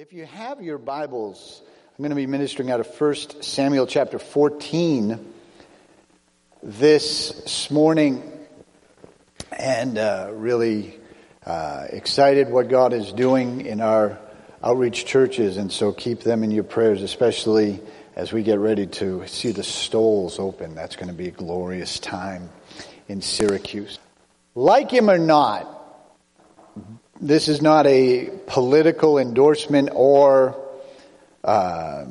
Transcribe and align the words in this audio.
If 0.00 0.12
you 0.12 0.26
have 0.26 0.62
your 0.62 0.78
Bibles, 0.78 1.60
I'm 1.66 2.04
going 2.04 2.10
to 2.10 2.14
be 2.14 2.28
ministering 2.28 2.70
out 2.70 2.78
of 2.78 2.86
1 2.86 3.42
Samuel 3.42 3.84
chapter 3.88 4.20
14 4.20 5.18
this 6.62 7.68
morning 7.68 8.22
and 9.50 9.98
uh, 9.98 10.30
really 10.34 10.94
uh, 11.44 11.86
excited 11.90 12.48
what 12.48 12.68
God 12.68 12.92
is 12.92 13.12
doing 13.12 13.66
in 13.66 13.80
our 13.80 14.20
outreach 14.62 15.04
churches. 15.04 15.56
And 15.56 15.72
so 15.72 15.90
keep 15.90 16.20
them 16.20 16.44
in 16.44 16.52
your 16.52 16.62
prayers, 16.62 17.02
especially 17.02 17.80
as 18.14 18.32
we 18.32 18.44
get 18.44 18.60
ready 18.60 18.86
to 18.86 19.26
see 19.26 19.50
the 19.50 19.64
stoles 19.64 20.38
open. 20.38 20.76
That's 20.76 20.94
going 20.94 21.08
to 21.08 21.12
be 21.12 21.26
a 21.26 21.32
glorious 21.32 21.98
time 21.98 22.50
in 23.08 23.20
Syracuse. 23.20 23.98
Like 24.54 24.92
him 24.92 25.10
or 25.10 25.18
not, 25.18 25.77
this 27.20 27.48
is 27.48 27.60
not 27.60 27.86
a 27.86 28.30
political 28.46 29.18
endorsement 29.18 29.90
or 29.92 30.54
uh, 31.44 32.04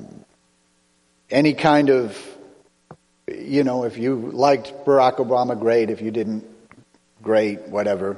any 1.30 1.54
kind 1.54 1.90
of, 1.90 2.18
you 3.28 3.64
know, 3.64 3.84
if 3.84 3.98
you 3.98 4.16
liked 4.16 4.86
Barack 4.86 5.18
Obama, 5.18 5.60
great. 5.60 5.90
If 5.90 6.02
you 6.02 6.12
didn't, 6.12 6.46
great, 7.22 7.68
whatever. 7.68 8.18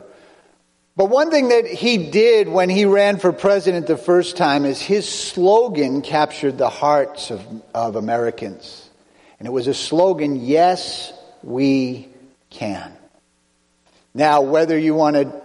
But 0.95 1.05
one 1.05 1.31
thing 1.31 1.49
that 1.49 1.65
he 1.65 2.09
did 2.09 2.49
when 2.49 2.70
he 2.70 2.85
ran 2.85 3.20
for 3.20 3.31
president 3.31 3.87
the 3.87 3.98
first 3.98 4.35
time 4.35 4.65
is 4.65 4.81
his 4.81 5.07
slogan 5.07 6.01
captured 6.01 6.57
the 6.57 6.70
hearts 6.70 7.31
of, 7.31 7.45
of 7.73 7.95
Americans. 7.95 8.90
And 9.37 9.48
it 9.48 9.51
was 9.51 9.67
a 9.67 9.73
slogan, 9.73 10.45
yes, 10.45 11.13
we 11.41 12.09
can. 12.49 12.91
Now, 14.13 14.41
whether 14.41 14.77
you 14.77 14.93
want 14.93 15.15
to 15.15 15.41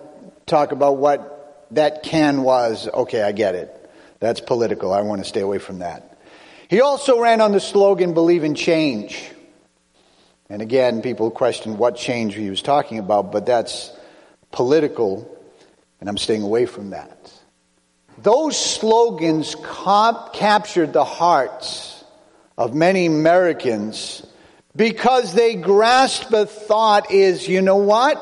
talk 0.47 0.73
about 0.73 0.97
what 0.97 1.34
that 1.75 2.03
can 2.03 2.43
was, 2.43 2.89
okay, 2.89 3.23
I 3.23 3.33
get 3.33 3.55
it. 3.55 3.71
That's 4.21 4.41
political. 4.41 4.93
I 4.93 5.03
want 5.03 5.23
to 5.23 5.29
stay 5.29 5.41
away 5.41 5.59
from 5.59 5.81
that. 5.81 6.19
He 6.69 6.81
also 6.81 7.21
ran 7.21 7.41
on 7.41 7.53
the 7.53 7.61
slogan, 7.61 8.15
believe 8.15 8.45
in 8.45 8.55
change. 8.55 9.31
And 10.49 10.63
again, 10.63 11.03
people 11.03 11.31
question 11.31 11.79
what 11.79 11.97
change 11.97 12.35
he 12.35 12.51
was 12.51 12.63
talking 12.63 12.99
about, 12.99 13.33
but 13.33 13.47
that's 13.47 13.93
political, 14.51 15.31
and 16.01 16.09
I'm 16.09 16.19
staying 16.19 16.43
away 16.43 16.67
from 16.67 16.91
that. 16.91 17.33
Those 18.19 18.57
slogans 18.57 19.57
comp- 19.63 20.33
captured 20.33 20.93
the 20.93 21.05
hearts 21.05 22.05
of 22.57 22.75
many 22.75 23.07
Americans 23.07 24.25
because 24.77 25.35
they 25.35 25.55
grasp 25.55 26.29
the 26.29 26.47
thought 26.47 27.11
is, 27.11 27.49
you 27.49 27.63
know 27.63 27.77
what? 27.77 28.21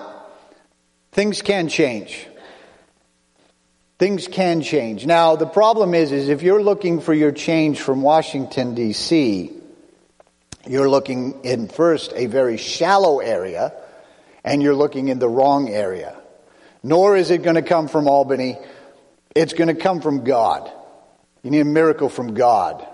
Things 1.12 1.42
can 1.42 1.68
change. 1.68 2.26
Things 4.02 4.26
can 4.26 4.62
change. 4.62 5.06
Now, 5.06 5.36
the 5.36 5.46
problem 5.46 5.94
is, 5.94 6.10
is 6.10 6.28
if 6.28 6.42
you're 6.42 6.60
looking 6.60 7.00
for 7.00 7.14
your 7.14 7.30
change 7.30 7.80
from 7.80 8.02
Washington, 8.02 8.74
D.C., 8.74 9.52
you're 10.66 10.90
looking 10.90 11.44
in 11.44 11.68
first 11.68 12.12
a 12.16 12.26
very 12.26 12.56
shallow 12.56 13.20
area, 13.20 13.72
and 14.42 14.60
you're 14.60 14.74
looking 14.74 15.06
in 15.06 15.20
the 15.20 15.28
wrong 15.28 15.68
area. 15.68 16.16
Nor 16.82 17.16
is 17.16 17.30
it 17.30 17.44
going 17.44 17.54
to 17.54 17.62
come 17.62 17.86
from 17.86 18.08
Albany. 18.08 18.58
It's 19.36 19.52
going 19.52 19.68
to 19.68 19.80
come 19.80 20.00
from 20.00 20.24
God. 20.24 20.68
You 21.44 21.52
need 21.52 21.60
a 21.60 21.64
miracle 21.64 22.08
from 22.08 22.34
God, 22.34 22.84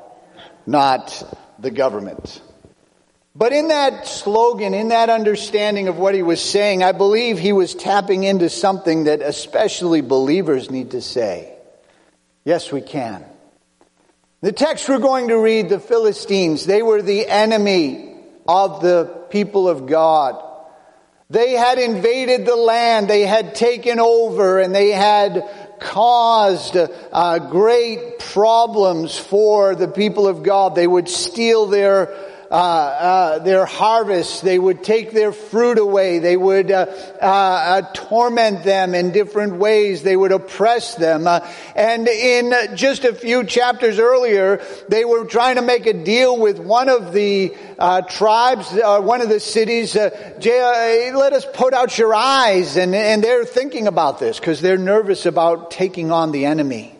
not 0.66 1.22
the 1.58 1.70
government. 1.70 2.42
But 3.38 3.52
in 3.52 3.68
that 3.68 4.08
slogan, 4.08 4.74
in 4.74 4.88
that 4.88 5.10
understanding 5.10 5.86
of 5.86 5.96
what 5.96 6.16
he 6.16 6.24
was 6.24 6.40
saying, 6.40 6.82
I 6.82 6.90
believe 6.90 7.38
he 7.38 7.52
was 7.52 7.72
tapping 7.72 8.24
into 8.24 8.50
something 8.50 9.04
that 9.04 9.22
especially 9.22 10.00
believers 10.00 10.72
need 10.72 10.90
to 10.90 11.00
say. 11.00 11.54
Yes, 12.44 12.72
we 12.72 12.80
can. 12.80 13.24
The 14.40 14.50
text 14.50 14.88
we're 14.88 14.98
going 14.98 15.28
to 15.28 15.38
read, 15.38 15.68
the 15.68 15.78
Philistines, 15.78 16.66
they 16.66 16.82
were 16.82 17.00
the 17.00 17.28
enemy 17.28 18.16
of 18.48 18.82
the 18.82 19.04
people 19.30 19.68
of 19.68 19.86
God. 19.86 20.44
They 21.30 21.52
had 21.52 21.78
invaded 21.78 22.44
the 22.44 22.56
land, 22.56 23.06
they 23.06 23.22
had 23.22 23.54
taken 23.54 24.00
over, 24.00 24.58
and 24.58 24.74
they 24.74 24.90
had 24.90 25.48
caused 25.78 26.76
uh, 26.76 27.38
great 27.38 28.18
problems 28.18 29.16
for 29.16 29.76
the 29.76 29.86
people 29.86 30.26
of 30.26 30.42
God. 30.42 30.74
They 30.74 30.88
would 30.88 31.08
steal 31.08 31.66
their 31.66 32.34
uh, 32.50 32.54
uh, 32.54 33.38
their 33.40 33.66
harvest. 33.66 34.42
They 34.42 34.58
would 34.58 34.82
take 34.82 35.12
their 35.12 35.32
fruit 35.32 35.78
away. 35.78 36.18
They 36.18 36.36
would 36.36 36.70
uh, 36.70 36.86
uh, 37.20 37.24
uh 37.24 37.82
torment 37.92 38.64
them 38.64 38.94
in 38.94 39.12
different 39.12 39.56
ways. 39.56 40.02
They 40.02 40.16
would 40.16 40.32
oppress 40.32 40.94
them. 40.94 41.26
Uh, 41.26 41.40
and 41.76 42.08
in 42.08 42.74
just 42.74 43.04
a 43.04 43.14
few 43.14 43.44
chapters 43.44 43.98
earlier, 43.98 44.62
they 44.88 45.04
were 45.04 45.26
trying 45.26 45.56
to 45.56 45.62
make 45.62 45.84
a 45.86 45.92
deal 45.92 46.38
with 46.38 46.58
one 46.58 46.88
of 46.88 47.12
the 47.12 47.54
tribes, 48.08 48.72
one 48.72 49.20
of 49.20 49.28
the 49.28 49.40
cities. 49.40 49.94
let 49.94 51.32
us 51.32 51.46
put 51.52 51.74
out 51.74 51.98
your 51.98 52.14
eyes. 52.14 52.76
And, 52.76 52.94
and 52.94 53.22
they're 53.22 53.44
thinking 53.44 53.86
about 53.86 54.18
this 54.18 54.40
because 54.40 54.60
they're 54.62 54.78
nervous 54.78 55.26
about 55.26 55.70
taking 55.70 56.10
on 56.10 56.32
the 56.32 56.46
enemy. 56.46 56.97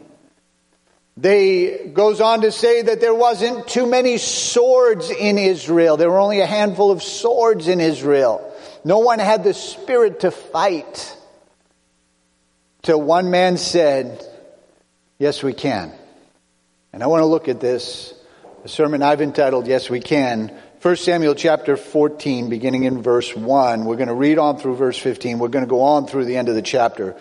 They 1.20 1.90
goes 1.92 2.20
on 2.20 2.42
to 2.42 2.52
say 2.52 2.82
that 2.82 3.00
there 3.00 3.14
wasn't 3.14 3.66
too 3.66 3.86
many 3.86 4.18
swords 4.18 5.10
in 5.10 5.36
Israel. 5.36 5.96
There 5.96 6.08
were 6.08 6.20
only 6.20 6.38
a 6.38 6.46
handful 6.46 6.92
of 6.92 7.02
swords 7.02 7.66
in 7.66 7.80
Israel. 7.80 8.54
No 8.84 9.00
one 9.00 9.18
had 9.18 9.42
the 9.42 9.52
spirit 9.52 10.20
to 10.20 10.30
fight. 10.30 11.16
Till 12.82 13.02
one 13.02 13.32
man 13.32 13.56
said, 13.56 14.24
Yes, 15.18 15.42
we 15.42 15.54
can. 15.54 15.92
And 16.92 17.02
I 17.02 17.08
want 17.08 17.22
to 17.22 17.26
look 17.26 17.48
at 17.48 17.58
this, 17.58 18.14
a 18.62 18.68
sermon 18.68 19.02
I've 19.02 19.20
entitled, 19.20 19.66
Yes, 19.66 19.90
We 19.90 19.98
Can. 19.98 20.56
1 20.82 20.96
Samuel 20.96 21.34
chapter 21.34 21.76
14, 21.76 22.48
beginning 22.48 22.84
in 22.84 23.02
verse 23.02 23.34
1. 23.34 23.84
We're 23.84 23.96
going 23.96 24.06
to 24.06 24.14
read 24.14 24.38
on 24.38 24.58
through 24.58 24.76
verse 24.76 24.96
15. 24.96 25.40
We're 25.40 25.48
going 25.48 25.64
to 25.64 25.68
go 25.68 25.82
on 25.82 26.06
through 26.06 26.26
the 26.26 26.36
end 26.36 26.48
of 26.48 26.54
the 26.54 26.62
chapter. 26.62 27.16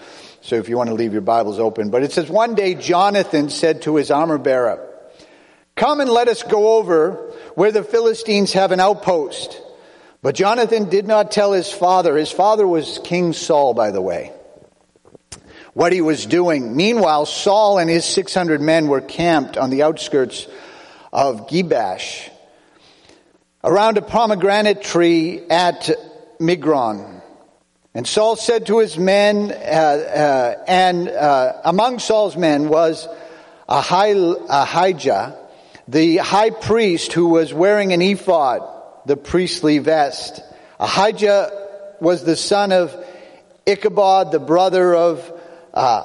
So 0.47 0.56
if 0.56 0.69
you 0.69 0.78
want 0.78 0.88
to 0.88 0.94
leave 0.94 1.12
your 1.12 1.22
Bibles 1.22 1.59
open. 1.59 1.90
But 1.90 2.03
it 2.03 2.13
says, 2.13 2.30
one 2.30 2.56
day 2.56 2.74
Jonathan 2.74 3.50
said 3.50 3.81
to 3.81 3.97
his 3.97 4.09
armor 4.09 4.38
bearer, 4.38 4.81
Come 5.75 6.00
and 6.00 6.09
let 6.09 6.30
us 6.30 6.41
go 6.41 6.78
over 6.78 7.34
where 7.56 7.74
the 7.74 7.84
Philistines 7.84 8.53
have 8.53 8.72
an 8.72 8.80
outpost. 8.80 9.62
But 10.22 10.36
Jonathan 10.36 10.88
did 10.88 11.06
not 11.06 11.31
tell 11.31 11.52
his 11.52 11.69
father. 11.69 12.16
His 12.16 12.31
father 12.31 12.66
was 12.66 13.02
King 13.03 13.34
Saul, 13.34 13.74
by 13.74 13.91
the 13.91 14.02
way, 14.02 14.31
what 15.74 15.91
he 15.91 16.00
was 16.00 16.25
doing. 16.25 16.78
Meanwhile, 16.78 17.25
Saul 17.25 17.78
and 17.78 17.90
his 17.90 18.06
600 18.06 18.62
men 18.62 18.88
were 18.88 19.02
camped 19.02 19.57
on 19.57 19.69
the 19.69 19.84
outskirts 19.84 20.47
of 21.12 21.50
Gibeah 21.50 22.00
around 23.66 23.97
a 23.97 24.02
pomegranate 24.02 24.81
tree 24.81 25.41
at 25.50 25.91
Migron. 26.40 27.16
And 27.97 28.06
Saul 28.06 28.35
said 28.35 28.68
to 28.68 28.78
his 28.78 28.96
men, 28.96 29.52
uh, 29.52 29.56
uh, 29.56 30.63
and 30.68 31.09
uh, 31.09 31.62
among 31.66 31.97
Saul's 31.97 32.38
men 32.38 32.69
was 32.69 33.08
Ahijah, 33.68 35.35
the 35.88 36.18
high 36.18 36.52
priest 36.52 37.13
who 37.13 37.30
was 37.30 37.52
wearing 37.52 37.94
an 37.94 38.03
ephod, 38.03 38.62
the 39.07 39.18
priestly 39.18 39.80
vest. 39.80 40.44
Ahijah 40.80 41.96
was 42.00 42.24
the 42.24 42.36
son 42.36 42.72
of 42.72 42.96
Ichabod, 43.66 44.31
the 44.31 44.38
brother 44.38 44.94
of 44.94 45.34
uh, 45.74 46.03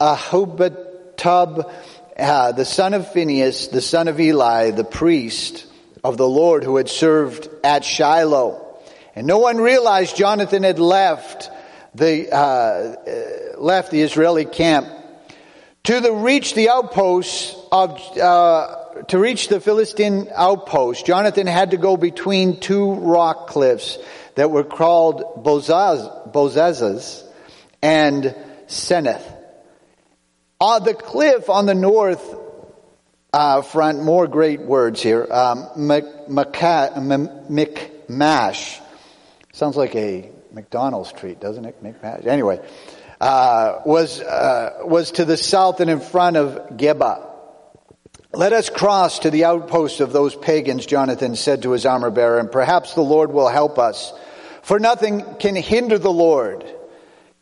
Ahubab, 0.00 1.70
uh, 2.16 2.52
the 2.52 2.64
son 2.64 2.94
of 2.94 3.12
Phinehas, 3.12 3.66
the 3.66 3.82
son 3.82 4.08
of 4.08 4.18
Eli, 4.18 4.70
the 4.70 4.82
priest 4.82 5.66
of 6.02 6.16
the 6.16 6.26
Lord 6.26 6.64
who 6.64 6.76
had 6.76 6.88
served 6.88 7.50
at 7.62 7.84
Shiloh. 7.84 8.63
And 9.14 9.26
no 9.26 9.38
one 9.38 9.58
realized 9.58 10.16
Jonathan 10.16 10.62
had 10.64 10.78
left 10.78 11.50
the, 11.94 12.30
uh, 12.32 12.36
uh, 12.36 13.60
left 13.60 13.90
the 13.90 14.02
Israeli 14.02 14.44
camp. 14.44 14.88
To 15.84 16.00
the 16.00 16.12
reach 16.12 16.54
the 16.54 16.70
outposts 16.70 17.54
of, 17.70 18.00
uh, 18.18 19.02
to 19.08 19.18
reach 19.18 19.48
the 19.48 19.60
Philistine 19.60 20.28
outpost, 20.34 21.04
Jonathan 21.06 21.46
had 21.46 21.72
to 21.72 21.76
go 21.76 21.96
between 21.96 22.58
two 22.58 22.94
rock 22.94 23.48
cliffs 23.48 23.98
that 24.34 24.50
were 24.50 24.64
called 24.64 25.44
Bozaz, 25.44 26.32
Bozazas 26.32 27.22
and 27.82 28.34
Seneth. 28.66 29.22
On 30.60 30.82
the 30.82 30.94
cliff 30.94 31.50
on 31.50 31.66
the 31.66 31.74
north 31.74 32.34
uh, 33.32 33.62
front, 33.62 34.02
more 34.02 34.26
great 34.26 34.60
words 34.62 35.02
here, 35.02 35.26
um, 35.30 35.68
Michmash, 37.48 38.80
Sounds 39.54 39.76
like 39.76 39.94
a 39.94 40.32
McDonald's 40.50 41.12
treat, 41.12 41.38
doesn't 41.38 41.64
it? 41.64 41.80
McMash. 41.80 42.26
Anyway, 42.26 42.60
uh, 43.20 43.82
was 43.86 44.20
uh, 44.20 44.80
was 44.82 45.12
to 45.12 45.24
the 45.24 45.36
south 45.36 45.78
and 45.78 45.88
in 45.88 46.00
front 46.00 46.36
of 46.36 46.70
Geba. 46.76 47.24
Let 48.32 48.52
us 48.52 48.68
cross 48.68 49.20
to 49.20 49.30
the 49.30 49.44
outpost 49.44 50.00
of 50.00 50.12
those 50.12 50.34
pagans, 50.34 50.86
Jonathan 50.86 51.36
said 51.36 51.62
to 51.62 51.70
his 51.70 51.86
armor 51.86 52.10
bearer, 52.10 52.40
and 52.40 52.50
perhaps 52.50 52.94
the 52.94 53.02
Lord 53.02 53.30
will 53.30 53.46
help 53.46 53.78
us. 53.78 54.12
For 54.62 54.80
nothing 54.80 55.24
can 55.38 55.54
hinder 55.54 56.00
the 56.00 56.10
Lord. 56.10 56.64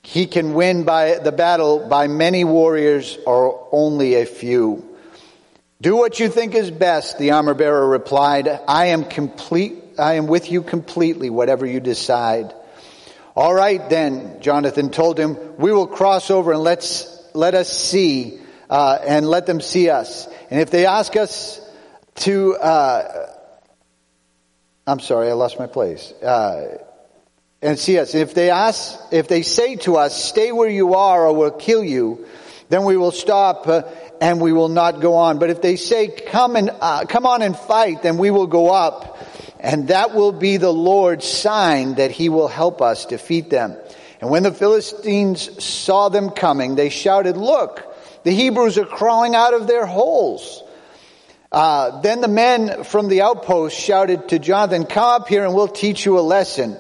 he 0.03 0.27
can 0.27 0.53
win 0.55 0.85
by 0.85 1.19
the 1.19 1.33
battle 1.33 1.89
by 1.89 2.09
many 2.09 2.45
warriors 2.45 3.19
or 3.25 3.69
only 3.73 4.15
a 4.17 4.27
few. 4.27 4.89
Do 5.81 5.97
what 5.97 6.21
you 6.21 6.29
think 6.29 6.55
is 6.55 6.71
best, 6.71 7.19
the 7.19 7.33
armor 7.33 7.55
bearer 7.55 7.89
replied. 7.89 8.49
I 8.69 8.87
am 8.87 9.05
complete, 9.05 9.82
I 9.99 10.15
am 10.15 10.27
with 10.27 10.51
you 10.51 10.63
completely, 10.63 11.31
whatever 11.31 11.67
you 11.67 11.81
decide. 11.81 12.55
All 13.35 13.55
right 13.55 13.89
then, 13.89 14.41
Jonathan 14.41 14.91
told 14.91 15.19
him, 15.19 15.57
we 15.57 15.73
will 15.73 15.87
cross 15.87 16.31
over 16.31 16.53
and 16.53 16.63
let's, 16.63 17.09
let 17.35 17.55
us 17.55 17.69
see, 17.71 18.39
uh, 18.69 18.99
and 19.07 19.27
let 19.27 19.47
them 19.47 19.61
see 19.61 19.89
us. 19.89 20.29
And 20.51 20.61
if 20.61 20.71
they 20.71 20.87
ask 20.87 21.17
us 21.17 21.61
to, 22.17 22.55
uh, 22.57 23.27
I'm 24.87 25.01
sorry, 25.01 25.31
I 25.31 25.33
lost 25.33 25.59
my 25.59 25.67
place. 25.67 26.13
Uh, 26.13 26.79
and 27.63 27.79
see 27.79 27.99
us. 27.99 28.15
If 28.15 28.35
they 28.35 28.51
ask, 28.51 28.99
if 29.13 29.29
they 29.29 29.43
say 29.43 29.77
to 29.77 29.97
us, 29.97 30.23
stay 30.23 30.53
where 30.53 30.69
you 30.69 30.95
are 30.95 31.27
or 31.27 31.35
we'll 31.35 31.53
kill 31.53 31.85
you, 31.85 32.27
then 32.69 32.85
we 32.85 32.97
will 32.97 33.13
stop 33.13 33.69
uh, 33.69 33.83
and 34.21 34.41
we 34.41 34.53
will 34.53 34.69
not 34.69 35.01
go 35.01 35.15
on. 35.15 35.39
But 35.39 35.51
if 35.51 35.63
they 35.63 35.77
say, 35.77 36.09
come 36.09 36.57
and, 36.57 36.71
uh, 36.81 37.05
come 37.09 37.25
on 37.25 37.43
and 37.43 37.57
fight, 37.57 38.03
then 38.03 38.19
we 38.19 38.31
will 38.31 38.47
go 38.47 38.71
up. 38.71 39.19
And 39.63 39.89
that 39.89 40.13
will 40.13 40.33
be 40.33 40.57
the 40.57 40.73
Lord's 40.73 41.25
sign 41.25 41.95
that 41.95 42.11
he 42.11 42.29
will 42.29 42.49
help 42.49 42.83
us 42.83 43.07
defeat 43.07 43.49
them. 43.49 43.77
And 44.21 44.29
when 44.29 44.43
the 44.43 44.53
Philistines 44.53 45.65
saw 45.65 46.09
them 46.09 46.31
coming, 46.31 46.75
they 46.75 46.91
shouted, 46.91 47.37
look, 47.37 47.81
the 48.25 48.33
Hebrews 48.33 48.77
are 48.77 48.85
crawling 48.85 49.37
out 49.37 49.55
of 49.55 49.69
their 49.69 49.87
holes. 49.87 50.63
Uh, 51.53 52.01
then 52.01 52.21
the 52.21 52.29
men 52.29 52.83
from 52.83 53.09
the 53.09 53.23
outpost 53.23 53.79
shouted 53.79 54.31
to 54.31 54.41
Jonathan, 54.41 54.85
come 54.85 55.23
up 55.23 55.29
here 55.29 55.45
and 55.45 55.55
we'll 55.55 55.69
teach 55.69 56.05
you 56.05 56.19
a 56.19 56.21
lesson. 56.21 56.77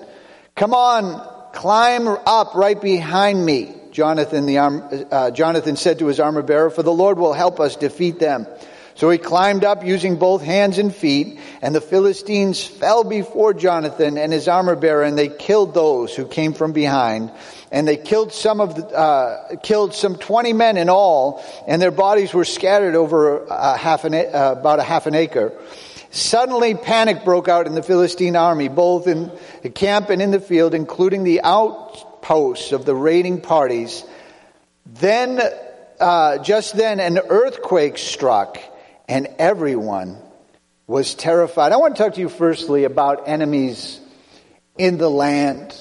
Come 0.56 0.74
on, 0.74 1.52
climb 1.52 2.08
up 2.08 2.54
right 2.54 2.80
behind 2.80 3.44
me. 3.44 3.76
Jonathan, 3.92 4.46
the 4.46 4.58
arm, 4.58 5.06
uh, 5.10 5.30
Jonathan 5.30 5.76
said 5.76 5.98
to 6.00 6.06
his 6.06 6.18
armor 6.18 6.42
bearer, 6.42 6.70
for 6.70 6.82
the 6.82 6.92
Lord 6.92 7.18
will 7.18 7.34
help 7.34 7.60
us 7.60 7.76
defeat 7.76 8.18
them. 8.18 8.46
So 9.02 9.10
he 9.10 9.18
climbed 9.18 9.64
up 9.64 9.84
using 9.84 10.14
both 10.14 10.42
hands 10.42 10.78
and 10.78 10.94
feet, 10.94 11.40
and 11.60 11.74
the 11.74 11.80
Philistines 11.80 12.64
fell 12.64 13.02
before 13.02 13.52
Jonathan 13.52 14.16
and 14.16 14.32
his 14.32 14.46
armor 14.46 14.76
bearer, 14.76 15.02
and 15.02 15.18
they 15.18 15.26
killed 15.26 15.74
those 15.74 16.14
who 16.14 16.24
came 16.24 16.52
from 16.52 16.72
behind. 16.72 17.32
And 17.72 17.88
they 17.88 17.96
killed 17.96 18.32
some 18.32 18.60
of 18.60 18.76
the, 18.76 18.86
uh, 18.86 19.56
killed 19.56 19.92
some 19.92 20.18
20 20.18 20.52
men 20.52 20.76
in 20.76 20.88
all, 20.88 21.42
and 21.66 21.82
their 21.82 21.90
bodies 21.90 22.32
were 22.32 22.44
scattered 22.44 22.94
over 22.94 23.44
a 23.46 23.76
half 23.76 24.04
an, 24.04 24.14
uh, 24.14 24.54
about 24.56 24.78
a 24.78 24.84
half 24.84 25.06
an 25.06 25.16
acre. 25.16 25.52
Suddenly 26.12 26.76
panic 26.76 27.24
broke 27.24 27.48
out 27.48 27.66
in 27.66 27.74
the 27.74 27.82
Philistine 27.82 28.36
army, 28.36 28.68
both 28.68 29.08
in 29.08 29.32
the 29.62 29.70
camp 29.70 30.10
and 30.10 30.22
in 30.22 30.30
the 30.30 30.38
field, 30.38 30.74
including 30.74 31.24
the 31.24 31.40
outposts 31.42 32.70
of 32.70 32.84
the 32.84 32.94
raiding 32.94 33.40
parties. 33.40 34.04
Then, 34.86 35.40
uh, 35.98 36.38
just 36.38 36.76
then, 36.76 37.00
an 37.00 37.18
earthquake 37.18 37.98
struck, 37.98 38.60
and 39.12 39.28
everyone 39.38 40.16
was 40.86 41.14
terrified. 41.14 41.70
I 41.72 41.76
want 41.76 41.94
to 41.96 42.02
talk 42.02 42.14
to 42.14 42.20
you 42.22 42.30
firstly 42.30 42.84
about 42.84 43.28
enemies 43.28 44.00
in 44.78 44.96
the 44.96 45.10
land. 45.10 45.76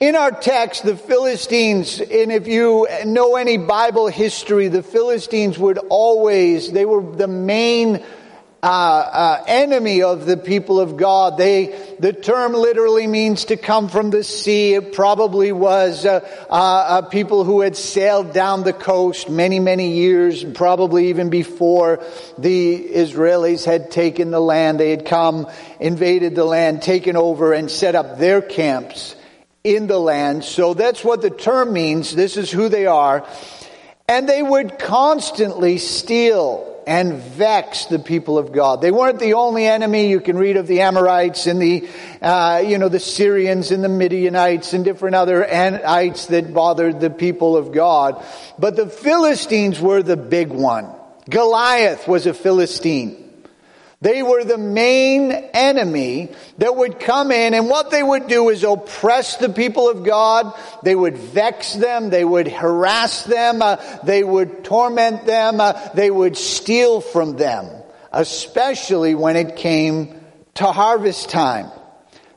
In 0.00 0.16
our 0.16 0.32
text, 0.32 0.82
the 0.82 0.96
Philistines, 0.96 2.00
and 2.00 2.32
if 2.32 2.48
you 2.48 2.88
know 3.04 3.36
any 3.36 3.56
Bible 3.56 4.08
history, 4.08 4.66
the 4.66 4.82
Philistines 4.82 5.60
would 5.60 5.78
always, 5.90 6.72
they 6.72 6.84
were 6.84 7.14
the 7.14 7.28
main 7.28 8.02
uh, 8.62 8.66
uh, 8.66 9.44
enemy 9.46 10.02
of 10.02 10.26
the 10.26 10.36
people 10.36 10.80
of 10.80 10.96
God. 10.96 11.38
They, 11.38 11.94
the 11.98 12.12
term 12.12 12.52
literally 12.52 13.06
means 13.06 13.46
to 13.46 13.56
come 13.56 13.88
from 13.88 14.10
the 14.10 14.22
sea. 14.22 14.74
It 14.74 14.92
probably 14.92 15.50
was 15.50 16.04
uh, 16.04 16.20
uh, 16.50 16.52
uh, 16.52 17.02
people 17.02 17.44
who 17.44 17.62
had 17.62 17.74
sailed 17.74 18.34
down 18.34 18.62
the 18.62 18.74
coast 18.74 19.30
many, 19.30 19.60
many 19.60 19.92
years, 19.92 20.44
probably 20.44 21.08
even 21.08 21.30
before 21.30 22.04
the 22.36 22.86
Israelis 22.86 23.64
had 23.64 23.90
taken 23.90 24.30
the 24.30 24.40
land. 24.40 24.78
They 24.78 24.90
had 24.90 25.06
come, 25.06 25.46
invaded 25.78 26.34
the 26.34 26.44
land, 26.44 26.82
taken 26.82 27.16
over, 27.16 27.54
and 27.54 27.70
set 27.70 27.94
up 27.94 28.18
their 28.18 28.42
camps 28.42 29.16
in 29.64 29.86
the 29.86 29.98
land. 29.98 30.44
So 30.44 30.74
that's 30.74 31.02
what 31.02 31.22
the 31.22 31.30
term 31.30 31.72
means. 31.72 32.14
This 32.14 32.36
is 32.36 32.50
who 32.50 32.68
they 32.68 32.84
are. 32.84 33.26
And 34.06 34.28
they 34.28 34.42
would 34.42 34.78
constantly 34.78 35.78
steal 35.78 36.69
and 36.86 37.14
vex 37.14 37.86
the 37.86 37.98
people 37.98 38.38
of 38.38 38.52
God. 38.52 38.80
They 38.80 38.90
weren't 38.90 39.18
the 39.18 39.34
only 39.34 39.66
enemy. 39.66 40.08
You 40.08 40.20
can 40.20 40.36
read 40.36 40.56
of 40.56 40.66
the 40.66 40.80
Amorites 40.82 41.46
and 41.46 41.60
the, 41.60 41.88
uh, 42.20 42.62
you 42.66 42.78
know, 42.78 42.88
the 42.88 43.00
Syrians 43.00 43.70
and 43.70 43.82
the 43.82 43.88
Midianites 43.88 44.72
and 44.72 44.84
different 44.84 45.16
other 45.16 45.44
anites 45.44 46.26
that 46.28 46.52
bothered 46.52 47.00
the 47.00 47.10
people 47.10 47.56
of 47.56 47.72
God. 47.72 48.24
But 48.58 48.76
the 48.76 48.88
Philistines 48.88 49.80
were 49.80 50.02
the 50.02 50.16
big 50.16 50.48
one. 50.48 50.88
Goliath 51.28 52.08
was 52.08 52.26
a 52.26 52.34
Philistine. 52.34 53.29
They 54.02 54.22
were 54.22 54.44
the 54.44 54.56
main 54.56 55.30
enemy 55.30 56.30
that 56.56 56.74
would 56.74 57.00
come 57.00 57.30
in 57.30 57.52
and 57.52 57.68
what 57.68 57.90
they 57.90 58.02
would 58.02 58.28
do 58.28 58.48
is 58.48 58.64
oppress 58.64 59.36
the 59.36 59.50
people 59.50 59.90
of 59.90 60.04
God. 60.04 60.58
They 60.82 60.94
would 60.94 61.18
vex 61.18 61.74
them. 61.74 62.08
They 62.08 62.24
would 62.24 62.48
harass 62.48 63.24
them. 63.24 63.60
Uh, 63.60 63.76
they 64.02 64.24
would 64.24 64.64
torment 64.64 65.26
them. 65.26 65.60
Uh, 65.60 65.90
they 65.92 66.10
would 66.10 66.38
steal 66.38 67.02
from 67.02 67.36
them, 67.36 67.68
especially 68.10 69.14
when 69.14 69.36
it 69.36 69.56
came 69.56 70.18
to 70.54 70.64
harvest 70.64 71.28
time. 71.28 71.70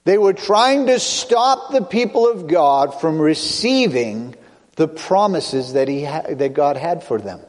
They 0.03 0.17
were 0.17 0.33
trying 0.33 0.87
to 0.87 0.99
stop 0.99 1.71
the 1.71 1.81
people 1.81 2.29
of 2.29 2.47
God 2.47 2.99
from 2.99 3.21
receiving 3.21 4.35
the 4.75 4.89
promises 4.89 5.73
that 5.73 5.87
he 5.87 6.03
ha- 6.03 6.25
that 6.29 6.53
God 6.53 6.75
had 6.75 7.05
for 7.05 7.19
them. 7.19 7.39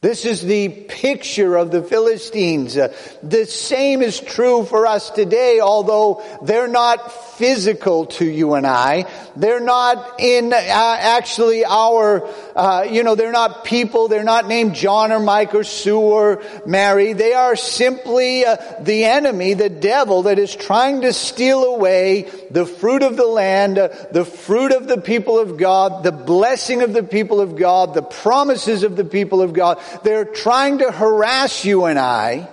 This 0.00 0.24
is 0.24 0.42
the 0.42 0.68
picture 0.68 1.56
of 1.56 1.72
the 1.72 1.82
Philistines. 1.82 2.76
Uh, 2.76 2.94
the 3.20 3.46
same 3.46 4.00
is 4.00 4.20
true 4.20 4.64
for 4.64 4.86
us 4.86 5.10
today, 5.10 5.58
although 5.58 6.22
they're 6.40 6.68
not 6.68 7.10
physical 7.36 8.06
to 8.06 8.24
you 8.24 8.54
and 8.54 8.64
I. 8.64 9.06
They're 9.34 9.58
not 9.58 10.20
in 10.20 10.52
uh, 10.52 10.56
actually 10.56 11.64
our, 11.64 12.28
uh, 12.54 12.86
you 12.88 13.02
know, 13.02 13.16
they're 13.16 13.32
not 13.32 13.64
people. 13.64 14.06
They're 14.06 14.22
not 14.22 14.46
named 14.46 14.76
John 14.76 15.10
or 15.10 15.18
Mike 15.18 15.52
or 15.52 15.64
Sue 15.64 15.98
or 15.98 16.44
Mary. 16.64 17.12
They 17.12 17.32
are 17.32 17.56
simply 17.56 18.44
uh, 18.44 18.56
the 18.80 19.04
enemy, 19.04 19.54
the 19.54 19.68
devil 19.68 20.22
that 20.24 20.38
is 20.38 20.54
trying 20.54 21.00
to 21.00 21.12
steal 21.12 21.64
away 21.64 22.30
the 22.52 22.66
fruit 22.66 23.02
of 23.02 23.16
the 23.16 23.26
land, 23.26 23.78
uh, 23.78 23.88
the 24.12 24.24
fruit 24.24 24.70
of 24.70 24.86
the 24.86 25.00
people 25.00 25.40
of 25.40 25.56
God, 25.56 26.04
the 26.04 26.12
blessing 26.12 26.82
of 26.82 26.92
the 26.92 27.02
people 27.02 27.40
of 27.40 27.56
God, 27.56 27.94
the 27.94 28.02
promises 28.02 28.84
of 28.84 28.94
the 28.94 29.04
people 29.04 29.42
of 29.42 29.52
God. 29.52 29.80
They're 30.02 30.24
trying 30.24 30.78
to 30.78 30.90
harass 30.90 31.64
you 31.64 31.84
and 31.84 31.98
I 31.98 32.48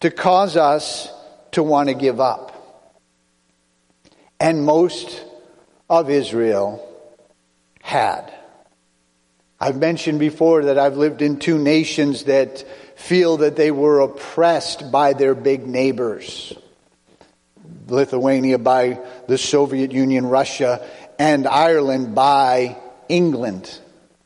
to 0.00 0.10
cause 0.10 0.56
us 0.56 1.12
to 1.52 1.62
want 1.62 1.88
to 1.88 1.94
give 1.94 2.20
up. 2.20 2.48
And 4.40 4.64
most 4.64 5.24
of 5.88 6.10
Israel 6.10 6.88
had. 7.80 8.32
I've 9.60 9.76
mentioned 9.76 10.18
before 10.18 10.64
that 10.64 10.78
I've 10.78 10.96
lived 10.96 11.22
in 11.22 11.38
two 11.38 11.58
nations 11.58 12.24
that 12.24 12.64
feel 12.96 13.36
that 13.38 13.54
they 13.54 13.70
were 13.70 14.00
oppressed 14.00 14.90
by 14.90 15.12
their 15.12 15.34
big 15.34 15.66
neighbors. 15.66 16.52
Lithuania 17.86 18.58
by 18.58 18.98
the 19.28 19.38
Soviet 19.38 19.92
Union, 19.92 20.26
Russia, 20.26 20.84
and 21.18 21.46
Ireland 21.46 22.14
by 22.14 22.76
England. 23.08 23.78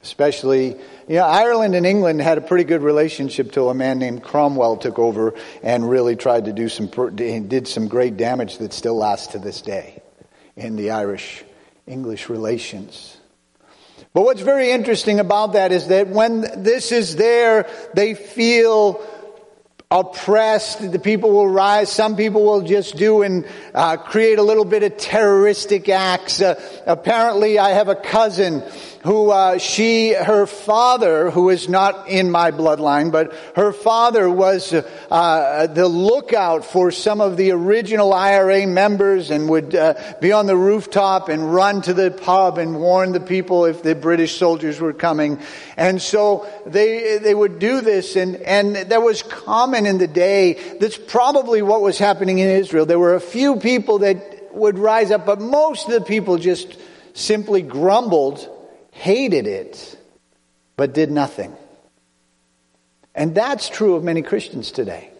Especially, 0.02 0.76
you 1.08 1.16
know, 1.16 1.24
Ireland 1.24 1.74
and 1.74 1.86
England 1.86 2.20
had 2.20 2.36
a 2.38 2.40
pretty 2.40 2.64
good 2.64 2.82
relationship 2.82 3.52
till 3.52 3.70
a 3.70 3.74
man 3.74 3.98
named 3.98 4.22
Cromwell 4.22 4.76
took 4.76 4.98
over 4.98 5.34
and 5.62 5.88
really 5.88 6.16
tried 6.16 6.46
to 6.46 6.52
do 6.52 6.68
some, 6.68 6.88
did 7.14 7.68
some 7.68 7.86
great 7.86 8.16
damage 8.16 8.58
that 8.58 8.72
still 8.72 8.96
lasts 8.96 9.28
to 9.28 9.38
this 9.38 9.62
day 9.62 10.02
in 10.56 10.76
the 10.76 10.90
Irish 10.90 11.44
English 11.86 12.28
relations. 12.28 13.16
But 14.12 14.22
what's 14.22 14.40
very 14.40 14.70
interesting 14.70 15.20
about 15.20 15.52
that 15.52 15.72
is 15.72 15.88
that 15.88 16.08
when 16.08 16.40
this 16.62 16.90
is 16.90 17.16
there, 17.16 17.68
they 17.94 18.14
feel 18.14 19.06
oppressed. 19.90 20.90
The 20.90 20.98
people 20.98 21.30
will 21.30 21.48
rise. 21.48 21.92
Some 21.92 22.16
people 22.16 22.44
will 22.44 22.62
just 22.62 22.96
do 22.96 23.22
and 23.22 23.46
uh, 23.74 23.96
create 23.98 24.38
a 24.38 24.42
little 24.42 24.64
bit 24.64 24.82
of 24.82 24.96
terroristic 24.96 25.88
acts. 25.88 26.40
Uh, 26.40 26.60
apparently, 26.86 27.58
I 27.58 27.70
have 27.70 27.88
a 27.88 27.94
cousin 27.94 28.62
who 29.02 29.30
uh, 29.30 29.58
she, 29.58 30.12
her 30.12 30.46
father, 30.46 31.30
who 31.30 31.50
is 31.50 31.68
not 31.68 32.08
in 32.08 32.30
my 32.30 32.50
bloodline, 32.50 33.12
but 33.12 33.32
her 33.54 33.72
father 33.72 34.28
was 34.28 34.72
uh, 34.72 35.66
the 35.72 35.88
lookout 35.88 36.64
for 36.64 36.90
some 36.90 37.20
of 37.20 37.36
the 37.36 37.50
original 37.50 38.12
IRA 38.12 38.66
members 38.66 39.30
and 39.30 39.48
would 39.48 39.74
uh, 39.74 39.94
be 40.20 40.32
on 40.32 40.46
the 40.46 40.56
rooftop 40.56 41.28
and 41.28 41.54
run 41.54 41.82
to 41.82 41.94
the 41.94 42.10
pub 42.10 42.58
and 42.58 42.80
warn 42.80 43.12
the 43.12 43.20
people 43.20 43.64
if 43.64 43.82
the 43.82 43.94
British 43.94 44.38
soldiers 44.38 44.80
were 44.80 44.92
coming. 44.92 45.40
And 45.76 46.00
so 46.00 46.46
they 46.66 47.18
they 47.18 47.34
would 47.34 47.58
do 47.58 47.80
this, 47.80 48.16
and 48.16 48.36
and 48.36 48.76
that 48.76 49.02
was 49.02 49.22
common 49.22 49.86
in 49.86 49.98
the 49.98 50.06
day. 50.06 50.54
That's 50.80 50.96
probably 50.96 51.62
what 51.62 51.82
was 51.82 51.98
happening 51.98 52.38
in 52.38 52.48
Israel. 52.48 52.86
There 52.86 52.98
were 52.98 53.14
a 53.14 53.20
few 53.20 53.56
people 53.56 53.98
that 54.00 54.54
would 54.54 54.78
rise 54.78 55.10
up, 55.10 55.26
but 55.26 55.40
most 55.40 55.86
of 55.86 55.92
the 55.92 56.00
people 56.00 56.38
just 56.38 56.76
simply 57.14 57.62
grumbled, 57.62 58.48
hated 58.96 59.46
it, 59.46 59.98
but 60.76 60.94
did 60.94 61.10
nothing. 61.10 61.54
And 63.14 63.34
that's 63.34 63.68
true 63.68 63.94
of 63.94 64.04
many 64.04 64.22
Christians 64.22 64.70
today. 64.70 65.10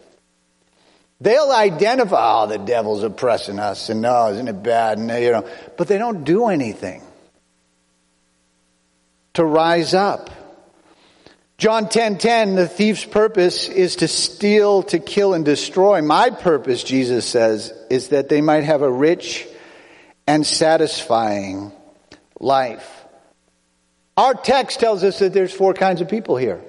They'll 1.19 1.51
identify, 1.51 2.43
oh, 2.43 2.47
the 2.47 2.59
devil's 2.59 3.03
oppressing 3.03 3.57
us, 3.57 3.89
and 3.89 4.01
no, 4.01 4.31
isn't 4.31 4.47
it 4.47 4.61
bad? 4.61 4.99
And, 4.99 5.09
you 5.09 5.31
know, 5.31 5.49
but 5.75 5.87
they 5.87 5.97
don't 5.97 6.23
do 6.23 6.47
anything 6.47 7.01
to 9.33 9.43
rise 9.43 9.95
up. 9.95 10.29
John 11.57 11.85
10:10 11.85 11.89
10, 11.89 12.17
10, 12.19 12.55
the 12.55 12.67
thief's 12.67 13.05
purpose 13.05 13.67
is 13.67 13.95
to 13.97 14.07
steal, 14.07 14.83
to 14.83 14.99
kill 14.99 15.33
and 15.33 15.43
destroy. 15.43 16.03
My 16.03 16.29
purpose, 16.29 16.83
Jesus 16.83 17.25
says, 17.25 17.73
is 17.89 18.09
that 18.09 18.29
they 18.29 18.41
might 18.41 18.63
have 18.63 18.83
a 18.83 18.91
rich 18.91 19.47
and 20.27 20.45
satisfying 20.45 21.71
life. 22.39 23.06
Our 24.17 24.33
text 24.33 24.79
tells 24.79 25.03
us 25.03 25.19
that 25.19 25.31
there's 25.31 25.53
four 25.53 25.75
kinds 25.75 26.01
of 26.01 26.09
people 26.09 26.37
here. 26.37 26.59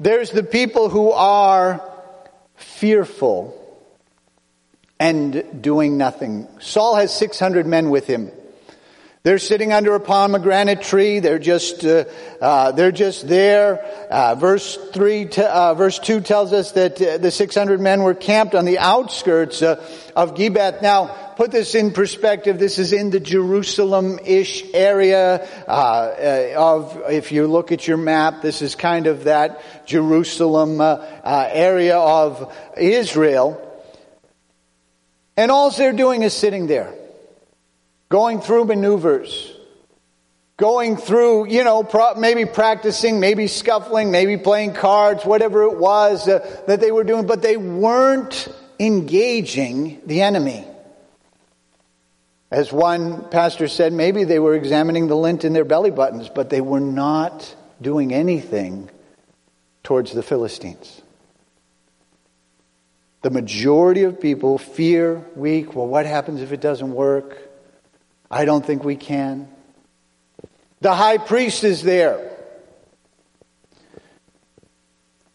There's 0.00 0.30
the 0.30 0.42
people 0.42 0.88
who 0.88 1.12
are 1.12 1.82
fearful 2.56 3.54
and 4.98 5.62
doing 5.62 5.98
nothing. 5.98 6.48
Saul 6.60 6.96
has 6.96 7.12
600 7.12 7.66
men 7.66 7.90
with 7.90 8.06
him. 8.06 8.32
They're 9.22 9.38
sitting 9.38 9.72
under 9.72 9.94
a 9.94 10.00
pomegranate 10.00 10.80
tree. 10.80 11.18
They're 11.20 11.38
just, 11.38 11.84
uh, 11.84 12.04
uh, 12.40 12.72
they're 12.72 12.92
just 12.92 13.28
there. 13.28 13.80
Uh, 14.10 14.34
verse 14.36 14.78
three, 14.94 15.26
t- 15.26 15.42
uh, 15.42 15.74
verse 15.74 15.98
two 15.98 16.20
tells 16.20 16.52
us 16.54 16.72
that 16.72 17.02
uh, 17.02 17.18
the 17.18 17.30
600 17.30 17.80
men 17.80 18.02
were 18.02 18.14
camped 18.14 18.54
on 18.54 18.64
the 18.64 18.78
outskirts 18.78 19.60
uh, 19.60 19.84
of 20.16 20.34
Gibeath. 20.34 20.80
Now, 20.80 21.27
put 21.38 21.52
this 21.52 21.76
in 21.76 21.92
perspective. 21.92 22.58
This 22.58 22.80
is 22.80 22.92
in 22.92 23.10
the 23.10 23.20
Jerusalem-ish 23.20 24.64
area 24.74 25.46
uh, 25.68 25.70
uh, 25.70 26.54
of, 26.56 27.00
if 27.10 27.30
you 27.30 27.46
look 27.46 27.70
at 27.70 27.86
your 27.86 27.96
map, 27.96 28.42
this 28.42 28.60
is 28.60 28.74
kind 28.74 29.06
of 29.06 29.22
that 29.24 29.86
Jerusalem 29.86 30.80
uh, 30.80 30.98
area 31.52 31.96
of 31.96 32.52
Israel. 32.76 33.64
And 35.36 35.52
all 35.52 35.70
they're 35.70 35.92
doing 35.92 36.24
is 36.24 36.34
sitting 36.34 36.66
there 36.66 36.92
going 38.08 38.40
through 38.40 38.64
maneuvers, 38.64 39.54
going 40.56 40.96
through, 40.96 41.50
you 41.50 41.62
know, 41.62 41.88
maybe 42.18 42.46
practicing, 42.46 43.20
maybe 43.20 43.46
scuffling, 43.46 44.10
maybe 44.10 44.38
playing 44.38 44.74
cards, 44.74 45.24
whatever 45.24 45.62
it 45.62 45.78
was 45.78 46.26
uh, 46.26 46.64
that 46.66 46.80
they 46.80 46.90
were 46.90 47.04
doing, 47.04 47.28
but 47.28 47.42
they 47.42 47.56
weren't 47.56 48.48
engaging 48.80 50.00
the 50.04 50.22
enemy. 50.22 50.64
As 52.50 52.72
one 52.72 53.28
pastor 53.28 53.68
said, 53.68 53.92
maybe 53.92 54.24
they 54.24 54.38
were 54.38 54.54
examining 54.54 55.08
the 55.08 55.16
lint 55.16 55.44
in 55.44 55.52
their 55.52 55.66
belly 55.66 55.90
buttons, 55.90 56.28
but 56.28 56.48
they 56.48 56.62
were 56.62 56.80
not 56.80 57.54
doing 57.80 58.14
anything 58.14 58.88
towards 59.82 60.12
the 60.12 60.22
Philistines. 60.22 61.02
The 63.22 63.30
majority 63.30 64.04
of 64.04 64.20
people 64.20 64.56
fear, 64.58 65.24
weak, 65.34 65.74
well, 65.74 65.86
what 65.86 66.06
happens 66.06 66.40
if 66.40 66.52
it 66.52 66.60
doesn't 66.60 66.92
work? 66.92 67.36
I 68.30 68.44
don't 68.44 68.64
think 68.64 68.84
we 68.84 68.96
can. 68.96 69.48
The 70.80 70.94
high 70.94 71.18
priest 71.18 71.64
is 71.64 71.82
there. 71.82 72.36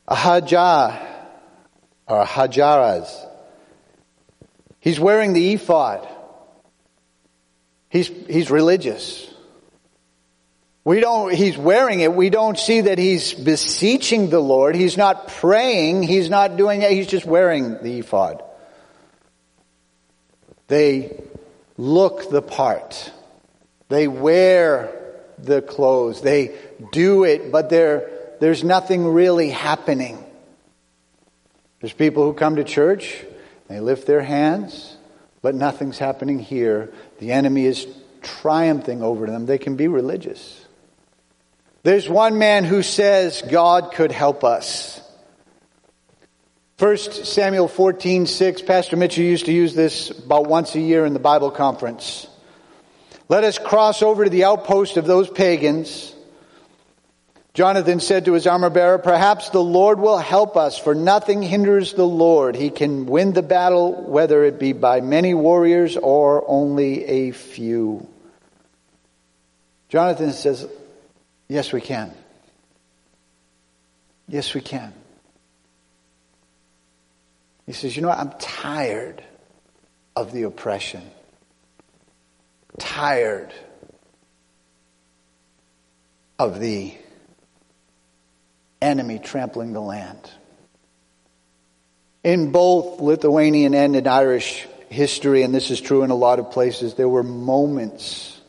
Ahijah, 0.08 1.00
or 2.08 2.26
Hajaraz. 2.26 3.28
He's 4.80 5.00
wearing 5.00 5.34
the 5.34 5.54
ephod. 5.54 6.08
He's, 7.94 8.08
he's 8.08 8.50
religious. 8.50 9.32
We 10.84 11.00
don't, 11.00 11.32
he's 11.32 11.56
wearing 11.56 12.00
it. 12.00 12.12
We 12.12 12.32
don't 12.32 12.58
see 12.58 12.82
that 12.82 12.98
he's 12.98 13.36
beseeching 13.36 14.32
the 14.32 14.40
Lord. 14.40 14.76
He's 14.76 14.98
not 14.98 15.28
praying. 15.28 16.02
He's 16.02 16.28
not 16.28 16.58
doing 16.58 16.82
it. 16.82 16.90
He's 16.90 17.06
just 17.06 17.24
wearing 17.24 17.84
the 17.84 18.00
ephod. 18.00 18.44
They 20.68 21.22
look 21.78 22.32
the 22.32 22.42
part. 22.42 23.12
They 23.90 24.08
wear 24.08 24.92
the 25.38 25.62
clothes. 25.62 26.20
They 26.22 26.58
do 26.92 27.26
it, 27.26 27.52
but 27.52 27.70
there's 27.70 28.64
nothing 28.64 29.06
really 29.06 29.52
happening. 29.52 30.18
There's 31.80 31.94
people 31.94 32.24
who 32.24 32.34
come 32.34 32.56
to 32.56 32.64
church, 32.64 33.24
they 33.68 33.80
lift 33.80 34.08
their 34.08 34.24
hands, 34.24 34.93
but 35.44 35.54
nothing's 35.54 36.00
happening 36.00 36.40
here. 36.40 36.92
The 37.20 37.34
enemy 37.34 37.66
is 37.66 37.86
triumphing 38.24 39.04
over 39.04 39.28
them. 39.28 39.46
They 39.46 39.60
can 39.60 39.76
be 39.76 39.88
religious. 39.88 40.66
There's 41.84 42.10
one 42.10 42.40
man 42.40 42.64
who 42.64 42.82
says 42.82 43.44
God 43.52 43.92
could 43.94 44.14
help 44.14 44.46
us. 44.46 45.02
1 46.80 46.98
Samuel 46.98 47.68
14, 47.68 48.26
6, 48.26 48.62
Pastor 48.62 48.96
Mitchell 48.96 49.26
used 49.26 49.46
to 49.46 49.52
use 49.52 49.76
this 49.76 50.10
about 50.10 50.48
once 50.48 50.76
a 50.76 50.80
year 50.80 51.06
in 51.06 51.14
the 51.14 51.20
Bible 51.20 51.52
conference. 51.52 52.26
Let 53.28 53.44
us 53.44 53.60
cross 53.60 54.02
over 54.02 54.24
to 54.24 54.30
the 54.30 54.46
outpost 54.46 54.96
of 54.96 55.06
those 55.06 55.30
pagans. 55.30 56.16
Jonathan 57.54 58.00
said 58.00 58.26
to 58.26 58.34
his 58.34 58.48
armor 58.48 58.72
bearer, 58.72 58.98
Perhaps 58.98 59.52
the 59.52 59.64
Lord 59.64 60.00
will 60.00 60.18
help 60.18 60.58
us, 60.58 60.78
for 60.78 60.96
nothing 60.96 61.44
hinders 61.44 61.94
the 61.94 62.08
Lord. 62.08 62.56
He 62.56 62.72
can 62.72 63.06
win 63.06 63.34
the 63.34 63.44
battle, 63.44 63.94
whether 63.94 64.44
it 64.44 64.58
be 64.58 64.74
by 64.74 65.02
many 65.02 65.36
warriors 65.36 65.96
or 65.96 66.44
only 66.48 67.06
a 67.06 67.32
few. 67.32 68.08
Jonathan 69.90 70.34
says, 70.34 70.68
Yes, 71.48 71.72
we 71.72 71.82
can. 71.82 72.12
Yes, 74.28 74.56
we 74.56 74.62
can. 74.62 74.92
He 77.68 77.74
says, 77.74 77.96
You 77.96 78.02
know 78.02 78.08
what? 78.08 78.18
I'm 78.18 78.34
tired 78.40 79.24
of 80.16 80.32
the 80.32 80.44
oppression. 80.44 81.04
Tired 82.80 83.54
of 86.40 86.60
the 86.60 86.98
enemy 88.84 89.18
trampling 89.20 89.74
the 89.74 89.82
land. 89.82 90.30
In 92.24 92.52
both 92.52 93.02
Lithuanian 93.02 93.74
and 93.74 93.96
in 93.96 94.08
Irish 94.08 94.68
history, 94.90 95.44
and 95.44 95.54
this 95.54 95.72
is 95.72 95.82
true 95.82 96.04
in 96.04 96.12
a 96.12 96.16
lot 96.16 96.40
of 96.40 96.52
places, 96.52 96.94
there 96.94 97.10
were 97.10 97.24
moments 97.24 98.40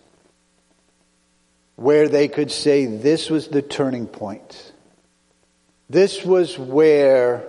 where 1.76 2.09
they 2.09 2.29
could 2.29 2.53
say 2.53 2.87
this 2.87 3.31
was 3.31 3.49
the 3.49 3.62
turning 3.62 4.07
point. 4.07 4.73
This 5.88 6.25
was 6.25 6.59
where 6.59 7.45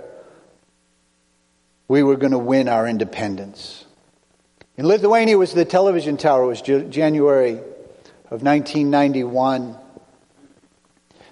we 1.88 2.04
were 2.04 2.16
going 2.16 2.32
to 2.32 2.40
win 2.40 2.68
our 2.68 2.88
independence. 2.88 3.86
In 4.78 4.88
Lithuania 4.88 5.38
was 5.38 5.54
the 5.54 5.66
television 5.66 6.18
tower. 6.18 6.44
It 6.44 6.48
was 6.48 6.62
January 6.62 7.54
of 8.30 8.42
1991. 8.42 9.78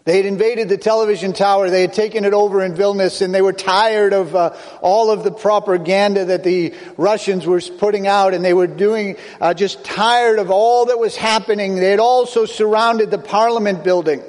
They 0.05 0.17
had 0.17 0.25
invaded 0.25 0.67
the 0.67 0.77
television 0.77 1.31
tower. 1.31 1.69
They 1.69 1.81
had 1.81 1.93
taken 1.93 2.25
it 2.25 2.33
over 2.33 2.61
in 2.61 2.73
Vilnius 2.73 3.21
and 3.21 3.33
they 3.33 3.41
were 3.41 3.53
tired 3.53 4.11
of 4.11 4.35
uh, 4.35 4.53
all 4.81 5.09
of 5.09 5.23
the 5.23 5.31
propaganda 5.31 6.25
that 6.25 6.43
the 6.43 6.73
Russians 6.97 7.45
were 7.45 7.61
putting 7.61 8.05
out 8.05 8.33
and 8.33 8.43
they 8.43 8.53
were 8.53 8.67
doing, 8.67 9.15
uh, 9.39 9.53
just 9.53 9.85
tired 9.85 10.39
of 10.39 10.51
all 10.51 10.87
that 10.87 10.99
was 10.99 11.15
happening. 11.15 11.75
They 11.75 11.91
had 11.91 12.01
also 12.01 12.45
surrounded 12.45 13.11
the 13.11 13.17
parliament 13.17 13.85
building. 13.85 14.21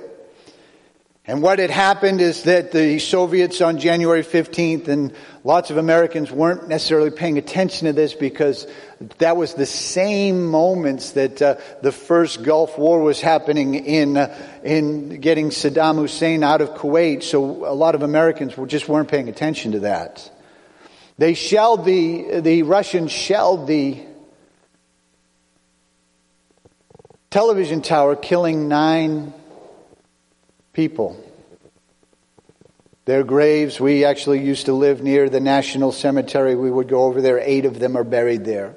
And 1.26 1.40
what 1.40 1.58
had 1.58 1.70
happened 1.70 2.20
is 2.20 2.42
that 2.42 2.70
the 2.70 2.98
Soviets 2.98 3.62
on 3.62 3.78
January 3.78 4.22
15th, 4.22 4.88
and 4.88 5.10
lots 5.42 5.70
of 5.70 5.78
Americans 5.78 6.30
weren't 6.30 6.68
necessarily 6.68 7.10
paying 7.10 7.38
attention 7.38 7.86
to 7.86 7.94
this 7.94 8.12
because 8.12 8.66
that 9.18 9.34
was 9.34 9.54
the 9.54 9.64
same 9.64 10.44
moments 10.44 11.12
that 11.12 11.40
uh, 11.40 11.54
the 11.80 11.92
first 11.92 12.42
Gulf 12.42 12.76
War 12.76 13.00
was 13.00 13.22
happening 13.22 13.74
in, 13.74 14.18
uh, 14.18 14.36
in 14.62 15.20
getting 15.20 15.48
Saddam 15.48 15.96
Hussein 15.96 16.42
out 16.42 16.60
of 16.60 16.74
Kuwait. 16.74 17.22
So 17.22 17.64
a 17.64 17.72
lot 17.72 17.94
of 17.94 18.02
Americans 18.02 18.54
were, 18.54 18.66
just 18.66 18.86
weren't 18.86 19.08
paying 19.08 19.30
attention 19.30 19.72
to 19.72 19.80
that. 19.80 20.30
They 21.16 21.32
shelled 21.32 21.86
the, 21.86 22.40
the 22.40 22.64
Russians 22.64 23.10
shelled 23.10 23.66
the 23.66 23.98
television 27.30 27.80
tower, 27.80 28.14
killing 28.14 28.68
nine 28.68 29.32
people. 30.74 31.18
Their 33.06 33.22
graves, 33.22 33.78
we 33.78 34.04
actually 34.04 34.42
used 34.44 34.66
to 34.66 34.72
live 34.72 35.02
near 35.02 35.28
the 35.28 35.40
National 35.40 35.92
Cemetery. 35.92 36.54
We 36.54 36.70
would 36.70 36.88
go 36.88 37.04
over 37.04 37.20
there. 37.20 37.38
Eight 37.38 37.64
of 37.64 37.78
them 37.78 37.96
are 37.96 38.04
buried 38.04 38.44
there. 38.44 38.74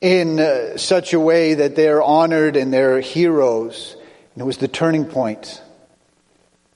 In 0.00 0.38
uh, 0.38 0.76
such 0.76 1.12
a 1.12 1.20
way 1.20 1.54
that 1.54 1.74
they're 1.76 2.02
honored 2.02 2.56
and 2.56 2.72
they're 2.72 3.00
heroes. 3.00 3.96
And 4.34 4.42
it 4.42 4.46
was 4.46 4.58
the 4.58 4.68
turning 4.68 5.06
point. 5.06 5.60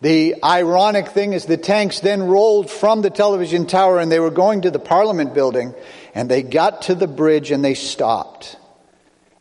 The 0.00 0.34
ironic 0.42 1.08
thing 1.10 1.32
is 1.32 1.46
the 1.46 1.56
tanks 1.56 2.00
then 2.00 2.24
rolled 2.24 2.68
from 2.68 3.02
the 3.02 3.10
television 3.10 3.68
tower 3.68 4.00
and 4.00 4.10
they 4.10 4.18
were 4.18 4.32
going 4.32 4.62
to 4.62 4.72
the 4.72 4.80
parliament 4.80 5.32
building 5.32 5.72
and 6.12 6.28
they 6.28 6.42
got 6.42 6.82
to 6.82 6.96
the 6.96 7.06
bridge 7.06 7.52
and 7.52 7.64
they 7.64 7.74
stopped. 7.74 8.56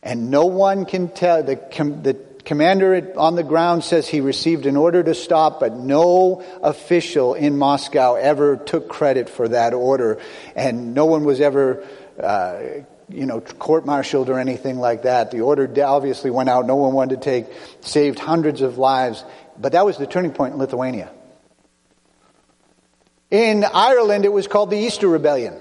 And 0.04 0.30
no 0.30 0.46
one 0.46 0.84
can 0.84 1.08
tell, 1.08 1.42
the, 1.42 1.56
the 2.02 2.14
commander 2.44 3.12
on 3.16 3.34
the 3.34 3.42
ground 3.42 3.84
says 3.84 4.08
he 4.08 4.20
received 4.20 4.66
an 4.66 4.76
order 4.76 5.02
to 5.02 5.14
stop, 5.14 5.60
but 5.60 5.74
no 5.76 6.42
official 6.62 7.34
in 7.34 7.56
Moscow 7.58 8.14
ever 8.14 8.56
took 8.56 8.88
credit 8.88 9.28
for 9.28 9.48
that 9.48 9.74
order. 9.74 10.18
And 10.54 10.94
no 10.94 11.06
one 11.06 11.24
was 11.24 11.40
ever, 11.40 11.86
uh, 12.20 12.60
you 13.08 13.26
know, 13.26 13.40
court-martialed 13.40 14.28
or 14.28 14.38
anything 14.38 14.78
like 14.78 15.02
that. 15.02 15.30
The 15.30 15.42
order 15.42 15.70
obviously 15.84 16.30
went 16.30 16.48
out. 16.48 16.66
No 16.66 16.76
one 16.76 16.92
wanted 16.94 17.20
to 17.20 17.24
take, 17.24 17.46
saved 17.80 18.18
hundreds 18.18 18.60
of 18.62 18.78
lives. 18.78 19.24
But 19.58 19.72
that 19.72 19.84
was 19.84 19.98
the 19.98 20.06
turning 20.06 20.32
point 20.32 20.54
in 20.54 20.58
Lithuania. 20.58 21.10
In 23.30 23.64
Ireland, 23.64 24.24
it 24.24 24.32
was 24.32 24.46
called 24.46 24.70
the 24.70 24.78
Easter 24.78 25.08
Rebellion. 25.08 25.58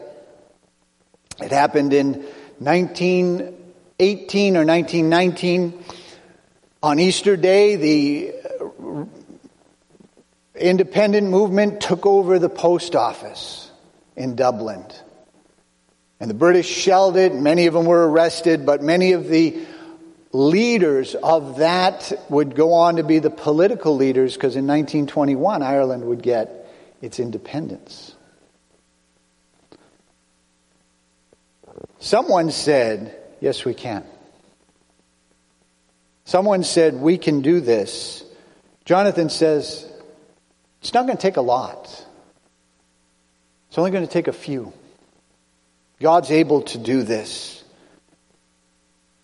It 1.41 1.51
happened 1.51 1.93
in 1.93 2.25
1918 2.59 4.57
or 4.57 4.65
1919. 4.65 5.83
On 6.83 6.97
Easter 6.97 7.38
Day, 7.38 7.75
the 7.75 8.33
independent 10.55 11.29
movement 11.29 11.79
took 11.81 12.07
over 12.07 12.39
the 12.39 12.50
post 12.50 12.95
office 12.95 13.69
in 14.15 14.35
Dublin. 14.35 14.83
And 16.19 16.29
the 16.29 16.35
British 16.35 16.67
shelled 16.67 17.17
it. 17.17 17.35
Many 17.35 17.67
of 17.67 17.73
them 17.73 17.85
were 17.85 18.09
arrested, 18.09 18.65
but 18.65 18.81
many 18.81 19.13
of 19.13 19.27
the 19.27 19.59
leaders 20.31 21.13
of 21.15 21.57
that 21.57 22.11
would 22.29 22.55
go 22.55 22.73
on 22.73 22.95
to 22.95 23.03
be 23.03 23.19
the 23.19 23.29
political 23.29 23.95
leaders 23.95 24.33
because 24.33 24.55
in 24.55 24.65
1921 24.65 25.61
Ireland 25.61 26.05
would 26.05 26.23
get 26.23 26.67
its 27.01 27.19
independence. 27.19 28.15
Someone 32.00 32.50
said, 32.50 33.17
Yes, 33.39 33.65
we 33.65 33.73
can. 33.73 34.03
Someone 36.31 36.63
said, 36.63 36.93
We 36.93 37.17
can 37.17 37.41
do 37.41 37.59
this. 37.59 38.23
Jonathan 38.85 39.27
says, 39.27 39.85
It's 40.79 40.93
not 40.93 41.05
going 41.05 41.17
to 41.17 41.21
take 41.21 41.35
a 41.35 41.41
lot, 41.41 42.05
it's 43.67 43.77
only 43.77 43.91
going 43.91 44.07
to 44.07 44.11
take 44.11 44.29
a 44.29 44.33
few. 44.33 44.71
God's 46.00 46.31
able 46.31 46.61
to 46.61 46.77
do 46.77 47.03
this. 47.03 47.61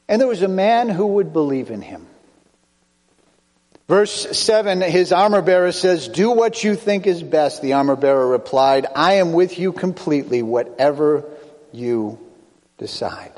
And 0.10 0.20
there 0.20 0.28
was 0.28 0.42
a 0.42 0.50
man 0.50 0.90
who 0.90 1.08
would 1.08 1.32
believe 1.32 1.72
in 1.72 1.82
him. 1.82 2.08
Verse 3.88 4.38
7, 4.38 4.82
his 4.82 5.14
armor 5.14 5.42
bearer 5.42 5.72
says, 5.72 6.10
Do 6.10 6.32
what 6.32 6.62
you 6.62 6.76
think 6.76 7.08
is 7.08 7.24
best. 7.24 7.62
The 7.62 7.72
armor 7.72 7.96
bearer 7.96 8.28
replied, 8.28 8.86
I 8.94 9.14
am 9.14 9.32
with 9.32 9.58
you 9.58 9.72
completely, 9.72 10.44
whatever 10.44 11.24
you 11.72 12.20
decide. 12.78 13.32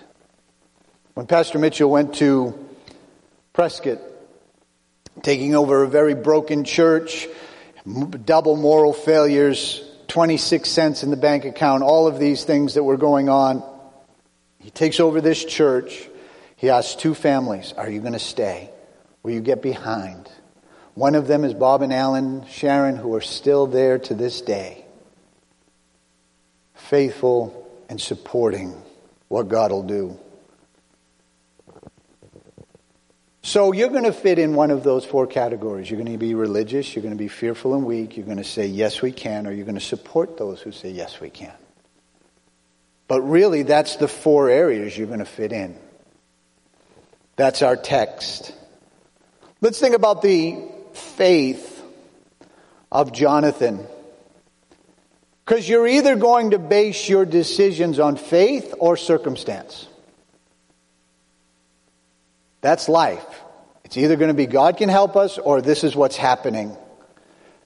When 1.14 1.28
Pastor 1.28 1.60
Mitchell 1.60 1.92
went 1.92 2.16
to 2.16 2.66
Prescott, 3.54 4.00
taking 5.22 5.56
over 5.56 5.84
a 5.84 5.88
very 5.88 6.16
broken 6.16 6.64
church, 6.64 7.28
double 8.26 8.56
moral 8.56 8.94
failures, 8.94 9.84
26 10.08 10.70
cents 10.70 11.04
in 11.04 11.12
the 11.12 11.18
bank 11.18 11.46
account, 11.46 11.84
all 11.84 12.08
of 12.08 12.20
these 12.20 12.44
things 12.44 12.74
that 12.76 12.84
were 12.84 12.98
going 12.98 13.30
on, 13.30 13.64
he 14.60 14.70
takes 14.70 15.00
over 15.00 15.22
this 15.22 15.44
church. 15.44 16.08
He 16.56 16.70
asks 16.70 16.96
two 16.96 17.16
families, 17.16 17.74
Are 17.78 17.90
you 17.90 18.02
going 18.02 18.14
to 18.14 18.20
stay? 18.20 18.70
Will 19.24 19.32
you 19.32 19.42
get 19.42 19.62
behind? 19.62 20.30
One 20.94 21.16
of 21.16 21.28
them 21.28 21.46
is 21.46 21.54
Bob 21.54 21.82
and 21.82 21.94
Alan 21.94 22.46
Sharon, 22.48 22.98
who 22.98 23.14
are 23.16 23.22
still 23.22 23.68
there 23.68 24.00
to 24.00 24.14
this 24.14 24.42
day, 24.42 24.84
faithful 26.74 27.68
and 27.88 28.02
supporting 28.02 28.82
what 29.30 29.48
God 29.48 29.72
will 29.72 29.84
do. 29.84 30.20
So 33.42 33.72
you're 33.72 33.90
going 33.90 34.04
to 34.04 34.14
fit 34.14 34.38
in 34.38 34.54
one 34.54 34.70
of 34.70 34.84
those 34.84 35.06
four 35.06 35.26
categories. 35.26 35.90
You're 35.90 36.00
going 36.00 36.12
to 36.12 36.18
be 36.18 36.36
religious, 36.36 36.94
you're 36.94 37.04
going 37.04 37.14
to 37.14 37.18
be 37.18 37.30
fearful 37.30 37.74
and 37.74 37.86
weak, 37.86 38.18
you're 38.18 38.26
going 38.26 38.38
to 38.38 38.44
say, 38.44 38.68
yes, 38.68 39.02
we 39.02 39.12
can, 39.12 39.48
or 39.48 39.52
you're 39.52 39.66
going 39.66 39.76
to 39.76 39.82
support 39.82 40.38
those 40.38 40.62
who 40.62 40.72
say, 40.72 40.92
yes, 40.92 41.20
we 41.20 41.30
can. 41.30 41.54
But 43.08 43.22
really, 43.22 43.64
that's 43.64 43.96
the 43.96 44.08
four 44.08 44.50
areas 44.50 44.98
you're 44.98 45.08
going 45.08 45.20
to 45.20 45.26
fit 45.26 45.52
in. 45.52 45.78
That's 47.38 47.62
our 47.62 47.76
text. 47.76 48.54
Let's 49.62 49.80
think 49.80 49.96
about 49.96 50.22
the 50.22 50.62
faith 50.94 51.82
of 52.92 53.14
Jonathan. 53.14 53.88
Because 55.46 55.68
you're 55.68 55.88
either 55.88 56.16
going 56.16 56.52
to 56.52 56.60
base 56.60 57.10
your 57.10 57.26
decisions 57.26 58.00
on 58.00 58.18
faith 58.18 58.74
or 58.78 58.98
circumstance. 58.98 59.88
That's 62.62 62.90
life. 62.90 63.26
It's 63.84 63.98
either 63.98 64.16
going 64.16 64.30
to 64.30 64.36
be 64.36 64.46
God 64.46 64.78
can 64.78 64.90
help 64.90 65.16
us 65.16 65.38
or 65.38 65.62
this 65.62 65.84
is 65.84 65.96
what's 65.96 66.18
happening. 66.18 66.76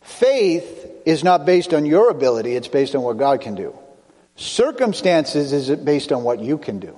Faith 0.02 0.88
is 1.06 1.24
not 1.24 1.46
based 1.46 1.74
on 1.74 1.86
your 1.86 2.10
ability, 2.10 2.56
it's 2.56 2.68
based 2.68 2.96
on 2.96 3.02
what 3.02 3.18
God 3.18 3.42
can 3.42 3.56
do. 3.56 3.78
Circumstances 4.36 5.54
is 5.54 5.70
based 5.80 6.12
on 6.12 6.24
what 6.24 6.40
you 6.40 6.58
can 6.58 6.80
do. 6.80 6.98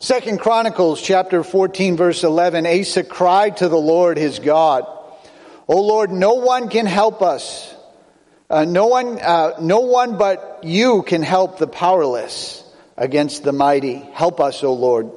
Second 0.00 0.40
Chronicles 0.40 1.00
chapter 1.00 1.42
14 1.42 1.96
verse 1.96 2.24
11, 2.24 2.66
Asa 2.66 3.04
cried 3.04 3.58
to 3.58 3.68
the 3.68 3.78
Lord 3.78 4.18
his 4.18 4.38
God, 4.38 4.86
O 5.66 5.80
Lord, 5.80 6.10
no 6.10 6.34
one 6.34 6.68
can 6.68 6.86
help 6.86 7.22
us. 7.22 7.74
Uh, 8.50 8.64
no 8.64 8.86
one, 8.86 9.18
uh, 9.18 9.54
no 9.60 9.80
one 9.80 10.18
but 10.18 10.60
you 10.62 11.02
can 11.02 11.22
help 11.22 11.58
the 11.58 11.66
powerless 11.66 12.62
against 12.96 13.44
the 13.44 13.52
mighty. 13.52 13.94
Help 13.94 14.40
us, 14.40 14.62
O 14.62 14.74
Lord. 14.74 15.10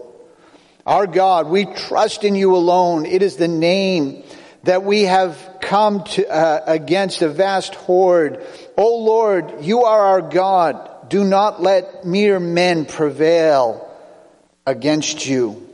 Our 0.87 1.05
God, 1.05 1.47
we 1.47 1.65
trust 1.65 2.23
in 2.23 2.33
you 2.33 2.55
alone. 2.55 3.05
It 3.05 3.21
is 3.21 3.35
the 3.35 3.49
name 3.49 4.23
that 4.63 4.83
we 4.83 5.03
have 5.03 5.57
come 5.59 6.05
to, 6.05 6.25
uh, 6.25 6.63
against 6.65 7.21
a 7.21 7.27
vast 7.27 7.75
horde. 7.75 8.41
O 8.77 8.97
Lord, 8.99 9.65
you 9.65 9.83
are 9.83 9.99
our 9.99 10.21
God. 10.21 11.09
Do 11.09 11.25
not 11.25 11.61
let 11.61 12.05
mere 12.05 12.39
men 12.39 12.85
prevail 12.85 13.85
against 14.65 15.27
you. 15.27 15.67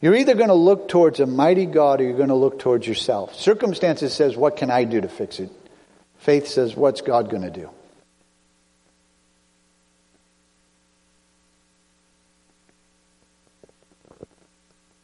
You're 0.00 0.16
either 0.16 0.34
going 0.34 0.48
to 0.48 0.54
look 0.54 0.88
towards 0.88 1.20
a 1.20 1.26
mighty 1.26 1.66
God 1.66 2.00
or 2.00 2.04
you're 2.04 2.16
going 2.16 2.30
to 2.30 2.34
look 2.34 2.58
towards 2.60 2.86
yourself. 2.86 3.34
Circumstances 3.34 4.14
says, 4.14 4.38
what 4.38 4.56
can 4.56 4.70
I 4.70 4.84
do 4.84 5.02
to 5.02 5.08
fix 5.08 5.38
it? 5.38 5.50
Faith 6.16 6.48
says, 6.48 6.74
what's 6.74 7.02
God 7.02 7.28
going 7.28 7.42
to 7.42 7.50
do? 7.50 7.68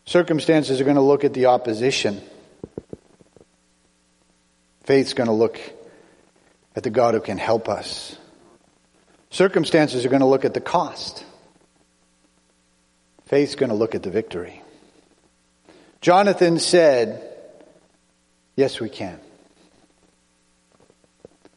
Circumstances 0.07 0.81
are 0.81 0.85
going 0.85 0.97
to 0.97 1.03
look 1.03 1.25
at 1.25 1.35
the 1.35 1.47
opposition. 1.47 2.23
Faith's 4.85 5.15
going 5.15 5.27
to 5.27 5.33
look 5.33 5.61
at 6.77 6.85
the 6.85 6.91
God 6.91 7.15
who 7.15 7.21
can 7.21 7.39
help 7.39 7.69
us. 7.69 8.17
Circumstances 9.31 10.07
are 10.07 10.09
going 10.09 10.21
to 10.21 10.27
look 10.27 10.45
at 10.45 10.55
the 10.55 10.61
cost. 10.61 11.25
Faith's 13.27 13.57
going 13.57 13.71
to 13.71 13.75
look 13.75 13.97
at 13.97 14.05
the 14.05 14.11
victory. 14.11 14.63
Jonathan 16.01 16.61
said, 16.61 17.23
Yes, 18.55 18.79
we 18.79 18.89
can. 18.89 19.19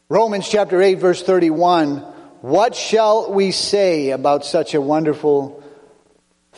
Romans 0.08 0.48
chapter 0.48 0.82
8, 0.82 0.94
verse 0.94 1.22
31 1.22 1.98
What 2.40 2.74
shall 2.74 3.32
we 3.32 3.52
say 3.52 4.10
about 4.10 4.44
such 4.44 4.74
a 4.74 4.80
wonderful 4.80 5.62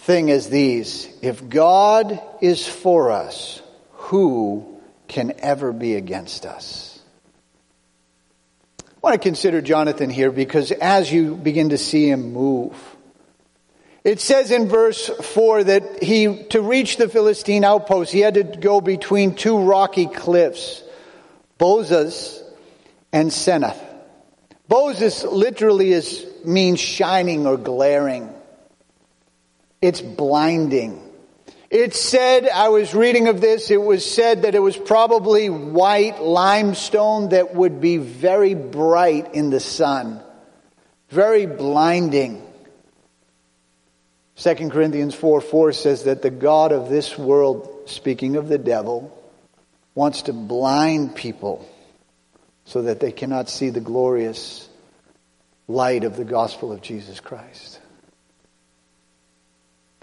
thing 0.02 0.30
as 0.30 0.48
these? 0.48 1.08
If 1.22 1.48
God 1.48 2.20
is 2.40 2.66
for 2.66 3.10
us, 3.10 3.62
who 3.92 4.80
can 5.08 5.34
ever 5.38 5.72
be 5.72 5.94
against 5.94 6.44
us? 6.44 7.00
I 8.80 9.08
want 9.08 9.14
to 9.14 9.28
consider 9.28 9.60
Jonathan 9.60 10.10
here 10.10 10.30
because 10.30 10.70
as 10.70 11.12
you 11.12 11.34
begin 11.34 11.70
to 11.70 11.78
see 11.78 12.08
him 12.08 12.32
move, 12.32 12.76
it 14.04 14.20
says 14.20 14.50
in 14.50 14.68
verse 14.68 15.08
4 15.08 15.64
that 15.64 16.02
he, 16.02 16.44
to 16.50 16.60
reach 16.60 16.96
the 16.96 17.08
Philistine 17.08 17.64
outpost, 17.64 18.12
he 18.12 18.20
had 18.20 18.34
to 18.34 18.42
go 18.42 18.80
between 18.80 19.34
two 19.34 19.58
rocky 19.58 20.06
cliffs, 20.06 20.82
Bozez 21.58 22.42
and 23.12 23.32
Senath. 23.32 23.80
Bozez 24.68 25.30
literally 25.30 25.92
is, 25.92 26.26
means 26.44 26.80
shining 26.80 27.46
or 27.46 27.56
glaring. 27.56 28.32
It's 29.82 30.00
blinding. 30.00 31.02
It 31.68 31.94
said, 31.94 32.48
I 32.48 32.68
was 32.68 32.94
reading 32.94 33.28
of 33.28 33.40
this, 33.40 33.70
it 33.70 33.80
was 33.80 34.08
said 34.08 34.42
that 34.42 34.54
it 34.54 34.60
was 34.60 34.76
probably 34.76 35.50
white 35.50 36.22
limestone 36.22 37.30
that 37.30 37.54
would 37.54 37.80
be 37.80 37.96
very 37.96 38.54
bright 38.54 39.34
in 39.34 39.50
the 39.50 39.58
sun. 39.58 40.22
Very 41.08 41.46
blinding. 41.46 42.46
2 44.36 44.54
Corinthians 44.70 45.14
4 45.14 45.40
4 45.40 45.72
says 45.72 46.04
that 46.04 46.22
the 46.22 46.30
God 46.30 46.72
of 46.72 46.88
this 46.88 47.18
world, 47.18 47.84
speaking 47.86 48.36
of 48.36 48.48
the 48.48 48.58
devil, 48.58 49.18
wants 49.94 50.22
to 50.22 50.32
blind 50.32 51.16
people 51.16 51.68
so 52.64 52.82
that 52.82 53.00
they 53.00 53.12
cannot 53.12 53.48
see 53.48 53.70
the 53.70 53.80
glorious 53.80 54.68
light 55.68 56.04
of 56.04 56.16
the 56.16 56.24
gospel 56.24 56.72
of 56.72 56.82
Jesus 56.82 57.20
Christ. 57.20 57.80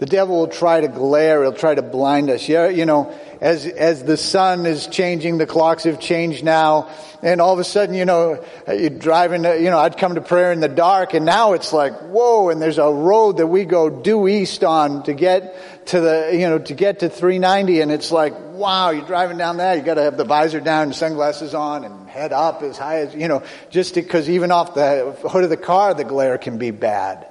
The 0.00 0.06
devil 0.06 0.38
will 0.38 0.48
try 0.48 0.80
to 0.80 0.88
glare, 0.88 1.42
he'll 1.42 1.52
try 1.52 1.74
to 1.74 1.82
blind 1.82 2.30
us. 2.30 2.48
Yeah, 2.48 2.68
you 2.68 2.86
know, 2.86 3.14
as, 3.38 3.66
as 3.66 4.02
the 4.02 4.16
sun 4.16 4.64
is 4.64 4.86
changing, 4.86 5.36
the 5.36 5.44
clocks 5.44 5.84
have 5.84 6.00
changed 6.00 6.42
now, 6.42 6.88
and 7.22 7.38
all 7.38 7.52
of 7.52 7.58
a 7.58 7.64
sudden, 7.64 7.94
you 7.94 8.06
know, 8.06 8.42
you're 8.66 8.88
driving, 8.88 9.44
you 9.44 9.68
know, 9.68 9.78
I'd 9.78 9.98
come 9.98 10.14
to 10.14 10.22
prayer 10.22 10.52
in 10.52 10.60
the 10.60 10.68
dark, 10.68 11.12
and 11.12 11.26
now 11.26 11.52
it's 11.52 11.74
like, 11.74 11.92
whoa, 12.00 12.48
and 12.48 12.62
there's 12.62 12.78
a 12.78 12.90
road 12.90 13.36
that 13.36 13.48
we 13.48 13.66
go 13.66 13.90
due 13.90 14.26
east 14.26 14.64
on 14.64 15.02
to 15.02 15.12
get 15.12 15.86
to 15.88 16.00
the, 16.00 16.30
you 16.32 16.48
know, 16.48 16.58
to 16.58 16.72
get 16.72 17.00
to 17.00 17.10
390, 17.10 17.82
and 17.82 17.92
it's 17.92 18.10
like, 18.10 18.32
wow, 18.52 18.88
you're 18.88 19.06
driving 19.06 19.36
down 19.36 19.58
that, 19.58 19.76
you 19.76 19.82
gotta 19.82 20.02
have 20.02 20.16
the 20.16 20.24
visor 20.24 20.60
down 20.60 20.84
and 20.84 20.94
sunglasses 20.94 21.52
on 21.54 21.84
and 21.84 22.08
head 22.08 22.32
up 22.32 22.62
as 22.62 22.78
high 22.78 23.00
as, 23.00 23.14
you 23.14 23.28
know, 23.28 23.42
just 23.68 23.94
because 23.94 24.30
even 24.30 24.50
off 24.50 24.72
the 24.72 25.14
hood 25.28 25.44
of 25.44 25.50
the 25.50 25.58
car, 25.58 25.92
the 25.92 26.04
glare 26.04 26.38
can 26.38 26.56
be 26.56 26.70
bad. 26.70 27.26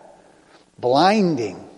Blinding. 0.77 1.68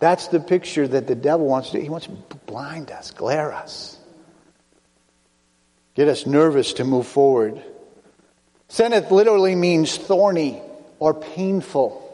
That's 0.00 0.28
the 0.28 0.40
picture 0.40 0.88
that 0.88 1.06
the 1.06 1.14
devil 1.14 1.46
wants 1.46 1.70
to 1.70 1.76
do. 1.76 1.82
He 1.82 1.90
wants 1.90 2.06
to 2.06 2.36
blind 2.46 2.90
us, 2.90 3.10
glare 3.10 3.52
us, 3.52 3.98
get 5.94 6.08
us 6.08 6.26
nervous 6.26 6.72
to 6.74 6.84
move 6.84 7.06
forward. 7.06 7.62
Seneth 8.70 9.10
literally 9.10 9.54
means 9.54 9.96
thorny 9.96 10.62
or 10.98 11.14
painful. 11.14 12.06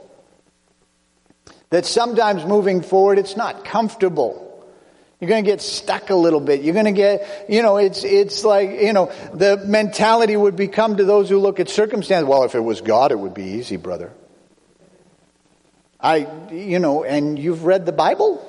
That 1.71 1.87
sometimes 1.87 2.45
moving 2.45 2.83
forward, 2.83 3.19
it's 3.19 3.37
not 3.37 3.65
comfortable. 3.65 4.43
You're 5.21 5.29
going 5.29 5.45
to 5.45 5.51
get 5.51 5.61
stuck 5.61 6.11
a 6.11 6.15
little 6.15 6.41
bit. 6.41 6.63
You're 6.63 6.75
going 6.75 6.87
to 6.87 6.93
get, 6.93 7.47
you 7.49 7.63
know, 7.63 7.77
it's, 7.77 8.05
it's 8.05 8.45
like, 8.45 8.71
you 8.71 8.93
know, 8.93 9.13
the 9.33 9.57
mentality 9.65 10.37
would 10.37 10.57
become 10.57 10.97
to 10.97 11.05
those 11.05 11.29
who 11.29 11.39
look 11.39 11.61
at 11.61 11.69
circumstance. 11.69 12.27
Well, 12.27 12.45
if 12.45 12.55
it 12.55 12.61
was 12.61 12.81
God, 12.81 13.13
it 13.13 13.19
would 13.19 13.35
be 13.35 13.45
easy, 13.45 13.77
brother. 13.77 14.13
I, 16.07 16.53
you 16.53 16.79
know, 16.79 17.03
and 17.03 17.37
you've 17.37 17.65
read 17.65 17.85
the 17.85 17.91
Bible? 17.93 18.41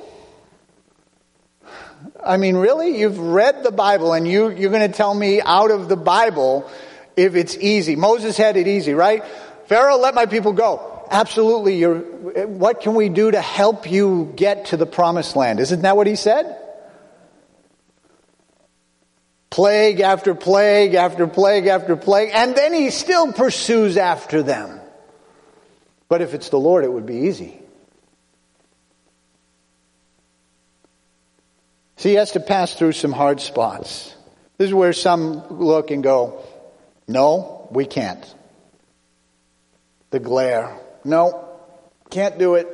I 2.23 2.37
mean, 2.37 2.55
really? 2.55 2.99
You've 2.99 3.17
read 3.17 3.63
the 3.63 3.71
Bible 3.71 4.13
and 4.13 4.27
you, 4.27 4.51
you're 4.51 4.69
going 4.69 4.89
to 4.89 4.95
tell 4.95 5.13
me 5.13 5.41
out 5.41 5.71
of 5.71 5.89
the 5.89 5.97
Bible 5.97 6.69
if 7.15 7.35
it's 7.35 7.57
easy. 7.57 7.95
Moses 7.95 8.37
had 8.37 8.57
it 8.57 8.67
easy, 8.67 8.93
right? 8.93 9.23
Pharaoh, 9.65 9.97
let 9.97 10.13
my 10.13 10.27
people 10.27 10.53
go. 10.53 11.03
Absolutely. 11.09 11.77
You're, 11.77 11.97
what 12.45 12.81
can 12.81 12.93
we 12.93 13.09
do 13.09 13.31
to 13.31 13.41
help 13.41 13.89
you 13.89 14.31
get 14.35 14.65
to 14.65 14.77
the 14.77 14.85
promised 14.85 15.35
land? 15.35 15.59
Isn't 15.59 15.81
that 15.81 15.97
what 15.97 16.05
he 16.05 16.15
said? 16.15 16.61
Plague 19.49 19.99
after 19.99 20.35
plague 20.35 20.93
after 20.93 21.25
plague 21.25 21.65
after 21.65 21.95
plague. 21.95 22.29
And 22.35 22.55
then 22.55 22.71
he 22.71 22.91
still 22.91 23.33
pursues 23.33 23.97
after 23.97 24.43
them. 24.43 24.76
But 26.09 26.21
if 26.21 26.33
it's 26.33 26.49
the 26.49 26.59
Lord, 26.59 26.83
it 26.83 26.91
would 26.91 27.05
be 27.05 27.27
easy. 27.27 27.59
See, 31.97 32.09
he 32.09 32.15
has 32.15 32.31
to 32.33 32.39
pass 32.39 32.75
through 32.75 32.93
some 32.93 33.11
hard 33.11 33.41
spots. 33.41 34.15
This 34.57 34.67
is 34.67 34.73
where 34.73 34.93
some 34.93 35.47
look 35.59 35.91
and 35.91 36.03
go, 36.03 36.43
no, 37.07 37.67
we 37.71 37.85
can't. 37.85 38.23
The 40.11 40.19
glare. 40.19 40.77
No, 41.03 41.49
can't 42.09 42.37
do 42.37 42.55
it. 42.55 42.67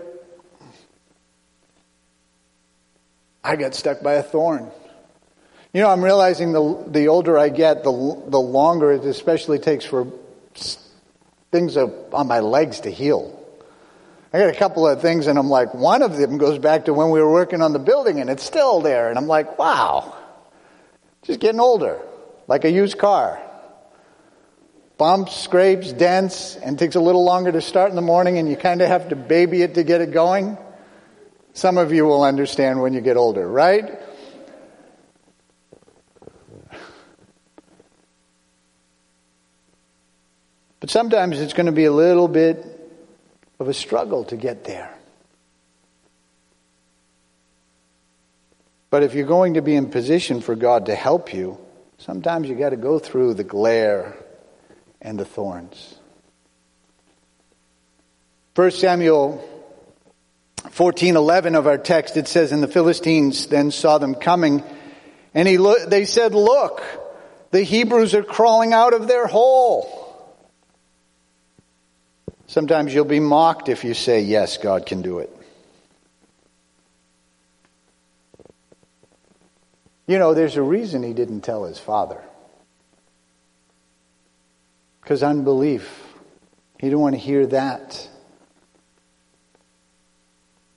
I 3.43 3.55
got 3.55 3.75
stuck 3.75 4.01
by 4.01 4.13
a 4.13 4.23
thorn. 4.23 4.71
You 5.73 5.81
know, 5.81 5.89
I'm 5.89 6.03
realizing 6.03 6.53
the, 6.53 6.83
the 6.87 7.07
older 7.07 7.37
I 7.37 7.49
get, 7.49 7.83
the, 7.83 7.91
the 8.27 8.39
longer 8.39 8.91
it 8.91 9.03
especially 9.05 9.59
takes 9.59 9.85
for 9.85 10.07
things 11.53 11.77
on 11.77 12.27
my 12.27 12.41
legs 12.41 12.81
to 12.81 12.89
heal. 12.89 13.39
I 14.33 14.39
got 14.39 14.49
a 14.49 14.57
couple 14.57 14.87
of 14.87 15.01
things, 15.01 15.27
and 15.27 15.39
I'm 15.39 15.49
like, 15.49 15.73
one 15.75 16.01
of 16.01 16.17
them 16.17 16.39
goes 16.39 16.57
back 16.57 16.85
to 16.85 16.93
when 16.93 17.11
we 17.11 17.21
were 17.21 17.31
working 17.31 17.61
on 17.61 17.71
the 17.71 17.79
building, 17.79 18.19
and 18.19 18.29
it's 18.29 18.43
still 18.43 18.81
there. 18.81 19.09
And 19.09 19.17
I'm 19.17 19.27
like, 19.27 19.59
wow, 19.59 20.17
just 21.21 21.39
getting 21.39 21.61
older, 21.61 22.01
like 22.47 22.65
a 22.65 22.71
used 22.71 22.97
car. 22.97 23.39
Bumps, 24.97 25.35
scrapes, 25.35 25.93
dents, 25.93 26.55
and 26.55 26.79
takes 26.79 26.95
a 26.95 26.99
little 26.99 27.23
longer 27.23 27.51
to 27.51 27.61
start 27.61 27.91
in 27.91 27.95
the 27.95 28.01
morning, 28.01 28.39
and 28.39 28.49
you 28.49 28.55
kind 28.55 28.81
of 28.81 28.87
have 28.87 29.09
to 29.09 29.15
baby 29.15 29.61
it 29.61 29.75
to 29.75 29.83
get 29.83 30.01
it 30.01 30.11
going. 30.11 30.57
Some 31.53 31.77
of 31.77 31.93
you 31.93 32.05
will 32.05 32.23
understand 32.23 32.81
when 32.81 32.93
you 32.93 33.01
get 33.01 33.15
older, 33.15 33.47
right? 33.47 33.99
But 40.83 40.89
sometimes 40.89 41.39
it's 41.39 41.53
going 41.53 41.67
to 41.67 41.71
be 41.71 41.85
a 41.85 41.93
little 41.93 42.27
bit 42.27 42.61
of 43.57 43.69
a 43.69 43.73
struggle 43.73 44.25
to 44.25 44.35
get 44.35 44.65
there. 44.65 44.93
But 48.89 49.03
if 49.03 49.13
you're 49.13 49.25
going 49.25 49.53
to 49.53 49.61
be 49.61 49.75
in 49.75 49.89
position 49.89 50.41
for 50.41 50.55
God 50.55 50.87
to 50.87 50.93
help 50.93 51.33
you, 51.33 51.57
sometimes 51.99 52.49
you 52.49 52.55
got 52.55 52.71
to 52.71 52.75
go 52.75 52.99
through 52.99 53.35
the 53.35 53.45
glare 53.45 54.17
and 55.01 55.17
the 55.17 55.23
thorns. 55.23 55.95
1 58.55 58.71
Samuel 58.71 59.41
14:11 60.63 61.57
of 61.57 61.65
our 61.65 61.77
text 61.77 62.17
it 62.17 62.27
says 62.27 62.51
and 62.51 62.61
the 62.61 62.67
Philistines 62.67 63.47
then 63.47 63.71
saw 63.71 63.99
them 63.99 64.15
coming 64.15 64.61
and 65.33 65.47
he 65.47 65.57
lo- 65.57 65.85
they 65.87 66.03
said 66.03 66.35
look 66.35 66.83
the 67.51 67.63
Hebrews 67.63 68.13
are 68.13 68.23
crawling 68.23 68.73
out 68.73 68.93
of 68.93 69.07
their 69.07 69.27
hole 69.27 70.02
Sometimes 72.53 72.93
you'll 72.93 73.03
be 73.03 73.19
mocked 73.19 73.67
if 73.67 73.83
you 73.83 73.95
say, 73.95 74.21
Yes, 74.21 74.57
God 74.57 74.85
can 74.85 75.01
do 75.01 75.17
it. 75.17 75.35
You 80.05 80.19
know, 80.19 80.35
there's 80.35 80.55
a 80.55 80.61
reason 80.61 81.01
he 81.01 81.13
didn't 81.13 81.41
tell 81.41 81.63
his 81.63 81.79
father. 81.79 82.21
Because 85.01 85.23
unbelief. 85.23 86.03
He 86.77 86.85
didn't 86.85 86.99
want 86.99 87.15
to 87.15 87.19
hear 87.19 87.47
that. 87.47 88.07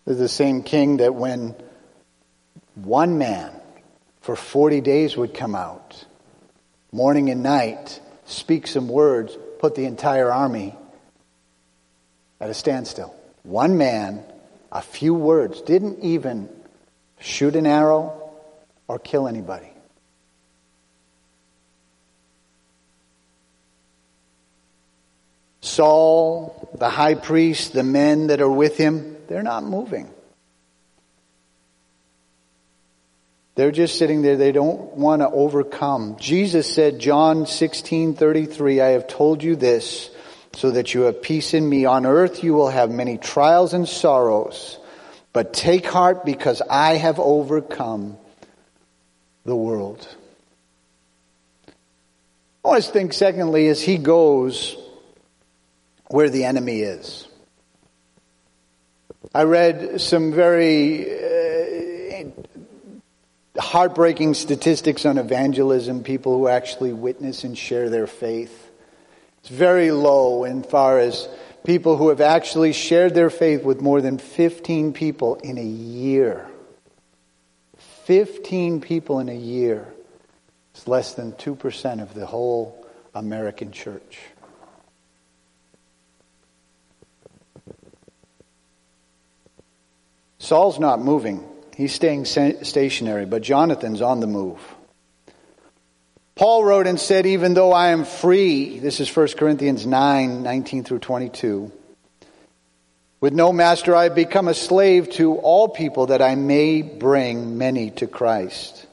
There's 0.07 0.17
the 0.17 0.31
same 0.31 0.63
king 0.63 0.97
that 0.97 1.15
when 1.15 1.55
one 2.75 3.19
man 3.19 3.53
for 4.23 4.35
40 4.35 4.81
days 4.81 5.15
would 5.15 5.35
come 5.35 5.55
out, 5.55 6.07
morning 6.91 7.29
and 7.29 7.43
night, 7.43 8.01
speak 8.25 8.67
some 8.67 8.89
words, 8.89 9.37
put 9.59 9.75
the 9.75 9.85
entire 9.85 10.33
army 10.33 10.75
at 12.41 12.51
a 12.51 12.55
standstill. 12.55 13.15
One 13.43 13.79
man, 13.79 14.25
a 14.71 14.83
few 14.83 15.15
words, 15.15 15.61
didn't 15.63 16.01
even 16.01 16.49
shoot 17.21 17.57
an 17.57 17.67
arrow 17.67 18.31
or 18.89 18.99
kill 18.99 19.29
anybody. 19.29 19.71
Saul, 25.61 26.71
the 26.79 26.89
high 26.89 27.15
priest, 27.15 27.73
the 27.73 27.83
men 27.83 28.29
that 28.29 28.41
are 28.41 28.51
with 28.51 28.77
him, 28.77 29.17
they're 29.29 29.43
not 29.43 29.65
moving. 29.65 30.09
They're 33.57 33.73
just 33.73 33.99
sitting 33.99 34.23
there. 34.23 34.37
They 34.37 34.53
don't 34.53 34.97
want 34.97 35.23
to 35.23 35.29
overcome. 35.29 36.17
Jesus 36.21 36.73
said, 36.73 36.99
John 36.99 37.47
16, 37.47 38.15
33, 38.15 38.81
I 38.81 38.89
have 38.89 39.09
told 39.09 39.43
you 39.43 39.57
this 39.57 40.11
so 40.57 40.71
that 40.71 40.95
you 40.95 41.03
have 41.03 41.21
peace 41.21 41.53
in 41.53 41.69
me. 41.69 41.85
On 41.85 42.07
earth 42.07 42.43
you 42.43 42.55
will 42.55 42.71
have 42.71 42.91
many 42.91 43.19
trials 43.19 43.75
and 43.75 43.87
sorrows, 43.87 44.79
but 45.35 45.53
take 45.53 45.87
heart 45.87 46.25
because 46.25 46.63
I 46.63 46.95
have 46.95 47.21
overcome 47.21 48.17
the 49.45 49.55
world. 49.55 50.09
I 52.65 52.69
want 52.69 52.83
to 52.83 52.91
think, 52.91 53.13
secondly, 53.13 53.69
as 53.69 53.83
he 53.83 53.99
goes 53.99 54.77
where 56.09 56.31
the 56.31 56.45
enemy 56.45 56.81
is. 56.81 57.29
I 59.35 59.43
read 59.43 60.01
some 60.01 60.33
very 60.33 61.05
uh, 62.25 62.31
heartbreaking 63.59 64.33
statistics 64.35 65.05
on 65.05 65.19
evangelism, 65.19 66.03
people 66.03 66.39
who 66.39 66.49
actually 66.49 66.95
witness 66.95 67.45
and 67.45 67.59
share 67.59 67.91
their 67.91 68.07
faith. 68.07 68.66
It's 69.47 69.55
very 69.55 69.93
low 69.93 70.43
in 70.43 70.65
far 70.65 70.99
as 70.99 71.29
people 71.63 71.97
who 71.97 72.09
have 72.09 72.21
actually 72.21 72.73
shared 72.73 73.15
their 73.15 73.31
faith 73.31 73.63
with 73.63 73.81
more 73.81 74.01
than 74.01 74.19
15 74.19 74.93
people 74.93 75.37
in 75.37 75.57
a 75.57 75.63
year. 75.63 76.49
15 78.07 78.81
people 78.81 79.21
in 79.21 79.29
a 79.29 79.37
year. 79.37 79.87
It's 80.75 80.89
less 80.89 81.15
than 81.15 81.31
2% 81.31 82.03
of 82.03 82.13
the 82.13 82.27
whole 82.27 82.85
American 83.15 83.71
church. 83.71 84.19
Saul's 90.41 90.81
not 90.81 91.01
moving. 91.01 91.49
He's 91.77 91.95
staying 91.95 92.25
stationary, 92.25 93.27
but 93.27 93.43
Jonathan's 93.43 94.03
on 94.03 94.19
the 94.19 94.27
move. 94.27 94.59
Paul 96.37 96.65
wrote 96.65 96.87
and 96.87 97.01
said, 97.01 97.25
Even 97.25 97.55
though 97.55 97.73
I 97.73 97.89
am 97.89 98.05
free, 98.05 98.79
this 98.79 99.01
is 99.01 99.15
1 99.15 99.29
Corinthians 99.39 99.87
9 99.87 100.43
19 100.43 100.85
through 100.85 100.99
22. 100.99 101.73
With 103.23 103.33
no 103.33 103.55
master, 103.55 103.97
I 103.97 104.05
have 104.05 104.15
become 104.15 104.47
a 104.47 104.53
slave 104.53 105.09
to 105.13 105.37
all 105.37 105.69
people 105.69 106.09
that 106.09 106.21
I 106.21 106.35
may 106.35 106.83
bring 106.83 107.57
many 107.57 107.91
to 107.93 108.07
Christ. 108.07 108.87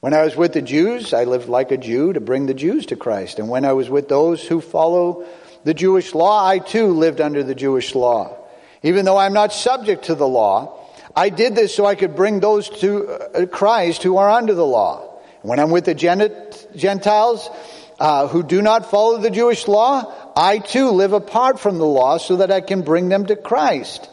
When 0.00 0.12
I 0.12 0.24
was 0.24 0.36
with 0.36 0.52
the 0.52 0.60
Jews, 0.60 1.14
I 1.14 1.24
lived 1.24 1.48
like 1.48 1.70
a 1.70 1.78
Jew 1.78 2.12
to 2.12 2.20
bring 2.20 2.44
the 2.44 2.52
Jews 2.52 2.84
to 2.86 2.96
Christ. 2.96 3.38
And 3.38 3.48
when 3.48 3.64
I 3.64 3.72
was 3.72 3.88
with 3.88 4.10
those 4.10 4.46
who 4.46 4.60
follow 4.60 5.24
the 5.64 5.72
Jewish 5.72 6.14
law, 6.14 6.46
I 6.46 6.58
too 6.58 6.88
lived 6.88 7.22
under 7.22 7.42
the 7.42 7.54
Jewish 7.54 7.94
law. 7.94 8.36
Even 8.82 9.06
though 9.06 9.16
I'm 9.16 9.32
not 9.32 9.54
subject 9.54 10.04
to 10.04 10.14
the 10.14 10.28
law, 10.28 10.78
I 11.16 11.30
did 11.30 11.54
this 11.54 11.74
so 11.74 11.86
I 11.86 11.94
could 11.94 12.14
bring 12.14 12.40
those 12.40 12.68
to 12.80 13.08
uh, 13.08 13.46
Christ 13.46 14.02
who 14.02 14.18
are 14.18 14.28
under 14.28 14.52
the 14.52 14.66
law. 14.66 15.09
When 15.42 15.58
I'm 15.58 15.70
with 15.70 15.86
the 15.86 15.94
Gentiles 15.94 17.50
uh, 17.98 18.28
who 18.28 18.42
do 18.42 18.60
not 18.60 18.90
follow 18.90 19.18
the 19.18 19.30
Jewish 19.30 19.66
law, 19.68 20.12
I 20.36 20.58
too 20.58 20.90
live 20.90 21.12
apart 21.12 21.60
from 21.60 21.78
the 21.78 21.86
law 21.86 22.18
so 22.18 22.36
that 22.36 22.50
I 22.50 22.60
can 22.60 22.82
bring 22.82 23.08
them 23.08 23.26
to 23.26 23.36
Christ. 23.36 24.08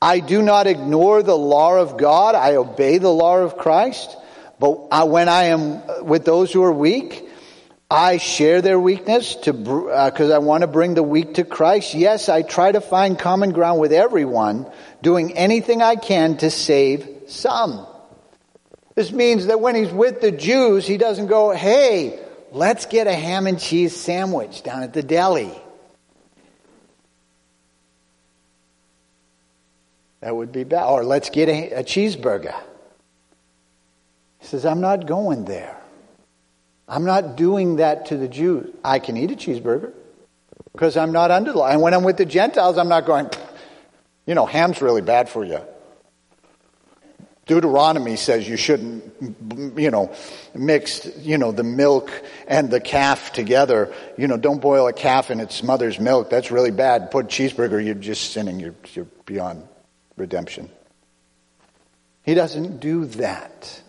I 0.00 0.20
do 0.20 0.42
not 0.42 0.66
ignore 0.66 1.22
the 1.22 1.36
law 1.36 1.76
of 1.76 1.96
God. 1.96 2.34
I 2.34 2.56
obey 2.56 2.98
the 2.98 3.12
law 3.12 3.38
of 3.38 3.56
Christ. 3.56 4.16
But 4.58 4.88
uh, 4.90 5.06
when 5.06 5.28
I 5.28 5.44
am 5.44 6.06
with 6.06 6.24
those 6.24 6.52
who 6.52 6.62
are 6.62 6.72
weak, 6.72 7.28
I 7.90 8.16
share 8.16 8.62
their 8.62 8.80
weakness 8.80 9.34
to 9.36 9.52
because 9.52 10.30
uh, 10.30 10.34
I 10.34 10.38
want 10.38 10.62
to 10.62 10.66
bring 10.66 10.94
the 10.94 11.02
weak 11.02 11.34
to 11.34 11.44
Christ. 11.44 11.94
Yes, 11.94 12.28
I 12.28 12.42
try 12.42 12.72
to 12.72 12.80
find 12.80 13.18
common 13.18 13.52
ground 13.52 13.78
with 13.78 13.92
everyone, 13.92 14.66
doing 15.02 15.36
anything 15.36 15.82
I 15.82 15.96
can 15.96 16.36
to 16.38 16.50
save 16.50 17.08
some. 17.28 17.86
This 18.96 19.12
means 19.12 19.46
that 19.46 19.60
when 19.60 19.76
he's 19.76 19.92
with 19.92 20.20
the 20.20 20.32
Jews, 20.32 20.86
he 20.86 20.96
doesn't 20.96 21.28
go, 21.28 21.52
"Hey, 21.52 22.18
let's 22.50 22.86
get 22.86 23.06
a 23.06 23.14
ham 23.14 23.46
and 23.46 23.60
cheese 23.60 23.94
sandwich 23.94 24.64
down 24.64 24.82
at 24.82 24.92
the 24.92 25.02
deli." 25.02 25.52
That 30.26 30.34
would 30.34 30.50
be 30.50 30.64
bad. 30.64 30.86
Or 30.86 31.04
let's 31.04 31.30
get 31.30 31.48
a, 31.48 31.70
a 31.70 31.84
cheeseburger. 31.84 32.54
He 34.40 34.46
says, 34.46 34.66
I'm 34.66 34.80
not 34.80 35.06
going 35.06 35.44
there. 35.44 35.76
I'm 36.88 37.04
not 37.04 37.36
doing 37.36 37.76
that 37.76 38.06
to 38.06 38.16
the 38.16 38.26
Jews. 38.26 38.74
I 38.84 38.98
can 38.98 39.16
eat 39.16 39.30
a 39.30 39.36
cheeseburger 39.36 39.92
because 40.72 40.96
I'm 40.96 41.12
not 41.12 41.30
under 41.30 41.52
the 41.52 41.58
law. 41.58 41.68
And 41.68 41.80
when 41.80 41.94
I'm 41.94 42.02
with 42.02 42.16
the 42.16 42.24
Gentiles, 42.24 42.76
I'm 42.76 42.88
not 42.88 43.06
going, 43.06 43.30
you 44.26 44.34
know, 44.34 44.46
ham's 44.46 44.82
really 44.82 45.00
bad 45.00 45.28
for 45.28 45.44
you. 45.44 45.60
Deuteronomy 47.46 48.16
says 48.16 48.48
you 48.48 48.56
shouldn't, 48.56 49.78
you 49.78 49.92
know, 49.92 50.12
mix, 50.52 51.06
you 51.18 51.38
know, 51.38 51.52
the 51.52 51.62
milk 51.62 52.10
and 52.48 52.70
the 52.70 52.80
calf 52.80 53.32
together. 53.32 53.94
You 54.18 54.26
know, 54.26 54.36
don't 54.36 54.60
boil 54.60 54.88
a 54.88 54.92
calf 54.92 55.30
in 55.30 55.38
its 55.38 55.62
mother's 55.62 56.00
milk. 56.00 56.28
That's 56.28 56.50
really 56.50 56.72
bad. 56.72 57.12
Put 57.12 57.28
cheeseburger, 57.28 57.84
you're 57.84 57.94
just 57.94 58.32
sinning. 58.32 58.58
You're, 58.58 58.74
you're 58.94 59.06
beyond 59.26 59.66
redemption. 60.16 60.70
He 62.24 62.34
doesn't 62.34 62.80
do 62.80 63.04
that 63.04 63.82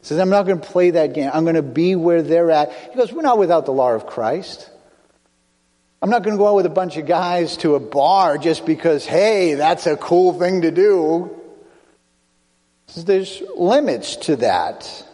He 0.00 0.06
says, 0.06 0.18
I'm 0.18 0.28
not 0.28 0.44
going 0.44 0.60
to 0.60 0.66
play 0.66 0.90
that 0.90 1.14
game. 1.14 1.30
I'm 1.32 1.44
going 1.44 1.54
to 1.54 1.62
be 1.62 1.94
where 1.94 2.22
they're 2.22 2.50
at. 2.50 2.72
He 2.90 2.96
goes, 2.96 3.12
We're 3.12 3.22
not 3.22 3.38
without 3.38 3.66
the 3.66 3.72
law 3.72 3.92
of 3.92 4.06
Christ. 4.06 4.68
I'm 6.02 6.10
not 6.10 6.24
going 6.24 6.36
to 6.36 6.38
go 6.38 6.48
out 6.48 6.56
with 6.56 6.66
a 6.66 6.70
bunch 6.70 6.96
of 6.96 7.06
guys 7.06 7.56
to 7.58 7.76
a 7.76 7.80
bar 7.80 8.36
just 8.36 8.66
because, 8.66 9.06
hey, 9.06 9.54
that's 9.54 9.86
a 9.86 9.96
cool 9.96 10.36
thing 10.38 10.62
to 10.62 10.72
do. 10.72 11.35
There's 12.94 13.42
limits 13.56 14.16
to 14.16 14.36
that. 14.36 15.04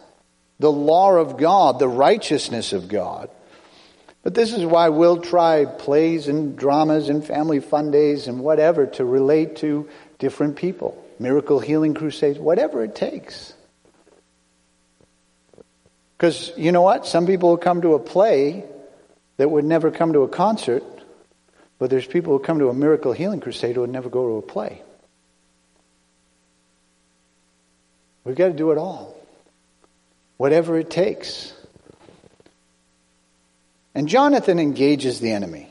The 0.59 0.71
law 0.71 1.15
of 1.15 1.37
God, 1.37 1.79
the 1.79 1.87
righteousness 1.87 2.73
of 2.73 2.87
God. 2.87 3.29
But 4.21 4.33
this 4.33 4.53
is 4.53 4.65
why 4.65 4.89
we'll 4.89 5.17
try 5.17 5.65
plays 5.65 6.29
and 6.29 6.57
dramas 6.57 7.09
and 7.09 7.25
family 7.25 7.59
fun 7.59 7.91
days 7.91 8.27
and 8.27 8.39
whatever 8.39 8.85
to 8.85 9.03
relate 9.03 9.57
to 9.57 9.89
different 10.17 10.55
people. 10.55 10.97
Miracle 11.19 11.59
healing 11.59 11.93
crusades, 11.93 12.39
whatever 12.39 12.83
it 12.83 12.95
takes. 12.95 13.53
Because 16.17 16.53
you 16.55 16.71
know 16.71 16.81
what? 16.81 17.05
Some 17.05 17.27
people 17.27 17.49
will 17.49 17.57
come 17.57 17.81
to 17.81 17.95
a 17.95 17.99
play 17.99 18.63
that 19.35 19.51
would 19.51 19.65
never 19.65 19.91
come 19.91 20.13
to 20.13 20.21
a 20.21 20.29
concert, 20.29 20.83
but 21.79 21.89
there's 21.89 22.07
people 22.07 22.37
who 22.37 22.43
come 22.43 22.59
to 22.59 22.69
a 22.69 22.73
miracle 22.73 23.11
healing 23.11 23.41
crusade 23.41 23.75
who 23.75 23.81
would 23.81 23.89
never 23.89 24.09
go 24.09 24.27
to 24.29 24.37
a 24.37 24.41
play. 24.41 24.81
We've 28.23 28.35
got 28.35 28.47
to 28.47 28.53
do 28.53 28.71
it 28.71 28.77
all, 28.77 29.15
whatever 30.37 30.77
it 30.77 30.89
takes. 30.89 31.53
And 33.95 34.07
Jonathan 34.07 34.59
engages 34.59 35.19
the 35.19 35.31
enemy. 35.31 35.69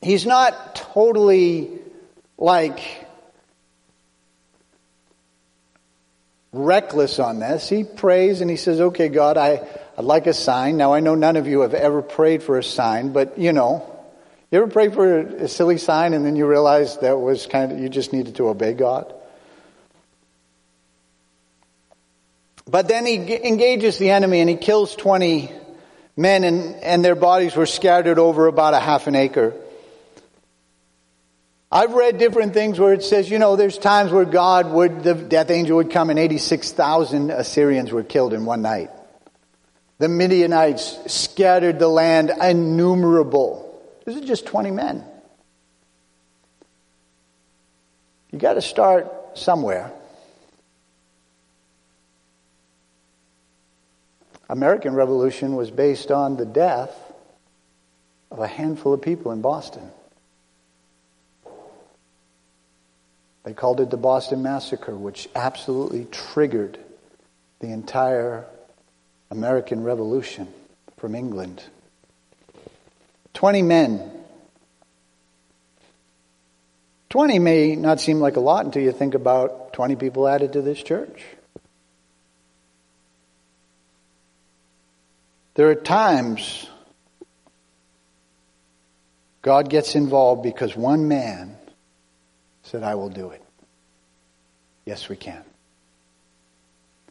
He's 0.00 0.24
not 0.24 0.76
totally 0.76 1.70
like 2.38 2.80
reckless 6.52 7.18
on 7.18 7.40
this. 7.40 7.68
He 7.68 7.84
prays 7.84 8.40
and 8.40 8.50
he 8.50 8.56
says, 8.56 8.80
Okay, 8.80 9.08
God, 9.08 9.36
I, 9.36 9.66
I'd 9.96 10.04
like 10.04 10.26
a 10.26 10.32
sign. 10.32 10.76
Now, 10.76 10.94
I 10.94 11.00
know 11.00 11.14
none 11.14 11.36
of 11.36 11.46
you 11.46 11.60
have 11.60 11.74
ever 11.74 12.02
prayed 12.02 12.42
for 12.42 12.58
a 12.58 12.64
sign, 12.64 13.12
but 13.12 13.38
you 13.38 13.52
know, 13.52 13.84
you 14.50 14.62
ever 14.62 14.70
pray 14.70 14.88
for 14.88 15.18
a 15.18 15.48
silly 15.48 15.76
sign 15.76 16.14
and 16.14 16.24
then 16.24 16.36
you 16.36 16.46
realize 16.46 16.98
that 16.98 17.18
was 17.18 17.46
kind 17.46 17.72
of, 17.72 17.80
you 17.80 17.88
just 17.88 18.12
needed 18.12 18.36
to 18.36 18.48
obey 18.48 18.72
God? 18.72 19.12
But 22.68 22.86
then 22.86 23.06
he 23.06 23.16
engages 23.46 23.98
the 23.98 24.10
enemy 24.10 24.40
and 24.40 24.50
he 24.50 24.56
kills 24.56 24.94
20 24.94 25.50
men 26.16 26.44
and, 26.44 26.74
and 26.76 27.04
their 27.04 27.14
bodies 27.14 27.56
were 27.56 27.66
scattered 27.66 28.18
over 28.18 28.46
about 28.46 28.74
a 28.74 28.80
half 28.80 29.06
an 29.06 29.14
acre. 29.14 29.54
I've 31.72 31.92
read 31.92 32.18
different 32.18 32.54
things 32.54 32.78
where 32.78 32.92
it 32.92 33.02
says, 33.02 33.30
you 33.30 33.38
know, 33.38 33.56
there's 33.56 33.78
times 33.78 34.10
where 34.10 34.24
God 34.24 34.70
would, 34.70 35.02
the 35.02 35.14
death 35.14 35.50
angel 35.50 35.76
would 35.76 35.90
come 35.90 36.10
and 36.10 36.18
86,000 36.18 37.30
Assyrians 37.30 37.90
were 37.90 38.02
killed 38.02 38.34
in 38.34 38.44
one 38.44 38.62
night. 38.62 38.90
The 39.98 40.08
Midianites 40.08 40.98
scattered 41.12 41.78
the 41.78 41.88
land 41.88 42.30
innumerable. 42.30 43.82
This 44.04 44.16
is 44.16 44.26
just 44.26 44.46
20 44.46 44.70
men. 44.70 45.04
You 48.30 48.38
got 48.38 48.54
to 48.54 48.62
start 48.62 49.38
somewhere. 49.38 49.92
American 54.48 54.94
Revolution 54.94 55.56
was 55.56 55.70
based 55.70 56.10
on 56.10 56.36
the 56.36 56.46
death 56.46 56.96
of 58.30 58.38
a 58.38 58.46
handful 58.46 58.94
of 58.94 59.02
people 59.02 59.32
in 59.32 59.40
Boston. 59.40 59.90
They 63.44 63.52
called 63.54 63.80
it 63.80 63.90
the 63.90 63.96
Boston 63.96 64.42
Massacre, 64.42 64.94
which 64.94 65.28
absolutely 65.34 66.06
triggered 66.10 66.78
the 67.60 67.68
entire 67.68 68.44
American 69.30 69.84
Revolution 69.84 70.48
from 70.98 71.14
England. 71.14 71.62
20 73.34 73.62
men. 73.62 74.10
20 77.10 77.38
may 77.38 77.74
not 77.74 78.00
seem 78.00 78.20
like 78.20 78.36
a 78.36 78.40
lot 78.40 78.64
until 78.64 78.82
you 78.82 78.92
think 78.92 79.14
about 79.14 79.72
20 79.72 79.96
people 79.96 80.28
added 80.28 80.52
to 80.54 80.62
this 80.62 80.82
church. 80.82 81.22
There 85.58 85.70
are 85.70 85.74
times 85.74 86.68
God 89.42 89.68
gets 89.68 89.96
involved 89.96 90.44
because 90.44 90.76
one 90.76 91.08
man 91.08 91.56
said, 92.62 92.84
I 92.84 92.94
will 92.94 93.08
do 93.08 93.30
it. 93.30 93.42
Yes, 94.84 95.08
we 95.08 95.16
can. 95.16 95.42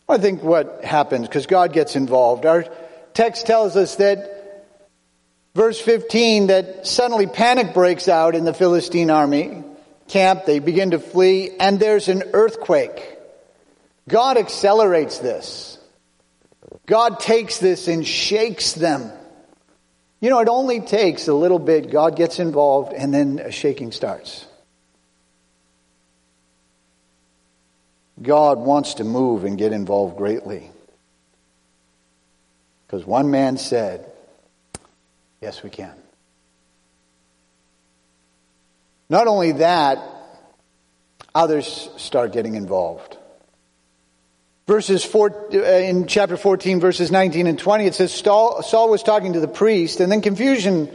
I 0.07 0.17
think 0.17 0.43
what 0.43 0.85
happens, 0.85 1.27
because 1.27 1.45
God 1.45 1.73
gets 1.73 1.97
involved, 1.97 2.45
our 2.45 2.63
text 3.13 3.47
tells 3.47 3.75
us 3.75 3.97
that, 3.97 4.65
verse 5.53 5.81
15, 5.81 6.47
that 6.47 6.87
suddenly 6.87 7.27
panic 7.27 7.73
breaks 7.73 8.07
out 8.07 8.33
in 8.33 8.45
the 8.45 8.53
Philistine 8.53 9.09
army 9.09 9.61
camp. 10.07 10.45
They 10.45 10.59
begin 10.59 10.91
to 10.91 10.99
flee, 10.99 11.51
and 11.59 11.81
there's 11.81 12.07
an 12.07 12.23
earthquake. 12.31 13.17
God 14.07 14.37
accelerates 14.37 15.19
this. 15.19 15.76
God 16.87 17.19
takes 17.19 17.59
this 17.59 17.87
and 17.87 18.07
shakes 18.07 18.71
them. 18.71 19.11
You 20.19 20.31
know, 20.31 20.39
it 20.39 20.47
only 20.47 20.79
takes 20.81 21.27
a 21.27 21.33
little 21.33 21.59
bit. 21.59 21.91
God 21.91 22.15
gets 22.15 22.39
involved, 22.39 22.93
and 22.93 23.13
then 23.13 23.39
a 23.39 23.51
shaking 23.51 23.91
starts. 23.91 24.45
God 28.19 28.57
wants 28.57 28.95
to 28.95 29.03
move 29.03 29.43
and 29.43 29.57
get 29.57 29.73
involved 29.73 30.17
greatly. 30.17 30.71
Because 32.87 33.05
one 33.05 33.29
man 33.29 33.57
said, 33.57 34.09
Yes, 35.39 35.61
we 35.61 35.69
can. 35.69 35.93
Not 39.09 39.27
only 39.27 39.51
that, 39.53 39.99
others 41.35 41.89
start 41.97 42.33
getting 42.33 42.55
involved. 42.55 43.16
Verses 44.67 45.03
four, 45.03 45.47
uh, 45.53 45.57
in 45.57 46.07
chapter 46.07 46.35
14, 46.35 46.81
verses 46.81 47.09
19 47.09 47.47
and 47.47 47.57
20, 47.57 47.85
it 47.85 47.95
says 47.95 48.13
Saul, 48.13 48.61
Saul 48.61 48.89
was 48.89 49.01
talking 49.01 49.33
to 49.33 49.39
the 49.39 49.47
priest, 49.47 50.01
and 50.01 50.11
then 50.11 50.21
confusion 50.21 50.89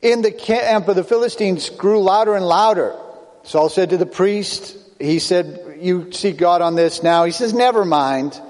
in 0.00 0.22
the 0.22 0.30
camp 0.30 0.86
of 0.86 0.94
the 0.94 1.02
Philistines 1.02 1.70
grew 1.70 2.00
louder 2.00 2.36
and 2.36 2.46
louder. 2.46 2.96
Saul 3.42 3.68
said 3.68 3.90
to 3.90 3.96
the 3.96 4.06
priest, 4.06 4.76
he 5.00 5.18
said, 5.18 5.78
You 5.80 6.12
seek 6.12 6.38
God 6.38 6.62
on 6.62 6.76
this 6.76 7.02
now. 7.02 7.24
He 7.24 7.32
says, 7.32 7.52
Never 7.52 7.84
mind. 7.84 8.40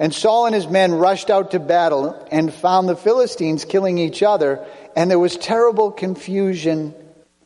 And 0.00 0.12
Saul 0.12 0.46
and 0.46 0.54
his 0.54 0.66
men 0.66 0.92
rushed 0.92 1.30
out 1.30 1.52
to 1.52 1.60
battle 1.60 2.26
and 2.32 2.52
found 2.52 2.88
the 2.88 2.96
Philistines 2.96 3.64
killing 3.64 3.98
each 3.98 4.22
other, 4.24 4.66
and 4.96 5.08
there 5.08 5.18
was 5.18 5.36
terrible 5.36 5.92
confusion 5.92 6.92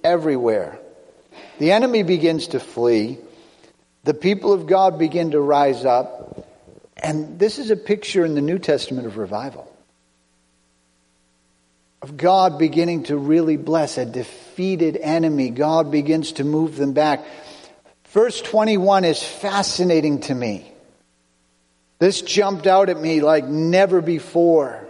everywhere. 0.03 0.79
The 1.59 1.73
enemy 1.73 2.03
begins 2.03 2.49
to 2.49 2.61
flee. 2.61 3.19
The 4.05 4.15
people 4.15 4.53
of 4.53 4.67
God 4.67 4.99
begin 4.99 5.33
to 5.33 5.41
rise 5.41 5.85
up. 5.85 6.47
And 6.97 7.39
this 7.39 7.59
is 7.59 7.71
a 7.71 7.77
picture 7.77 8.25
in 8.25 8.35
the 8.35 8.41
New 8.41 8.59
Testament 8.59 9.07
of 9.07 9.17
revival. 9.17 9.71
Of 12.03 12.17
God 12.17 12.59
beginning 12.59 13.05
to 13.05 13.17
really 13.17 13.57
bless 13.57 13.99
a 13.99 14.07
defeated 14.07 14.97
enemy. 14.97 15.51
God 15.51 15.91
begins 15.91 16.33
to 16.33 16.45
move 16.45 16.77
them 16.77 16.93
back. 16.93 17.25
Verse 18.09 18.41
21 18.41 19.05
is 19.05 19.23
fascinating 19.23 20.21
to 20.23 20.35
me. 20.35 20.71
This 21.99 22.23
jumped 22.23 22.67
out 22.67 22.89
at 22.89 22.99
me 22.99 23.21
like 23.21 23.45
never 23.45 24.01
before. 24.01 24.87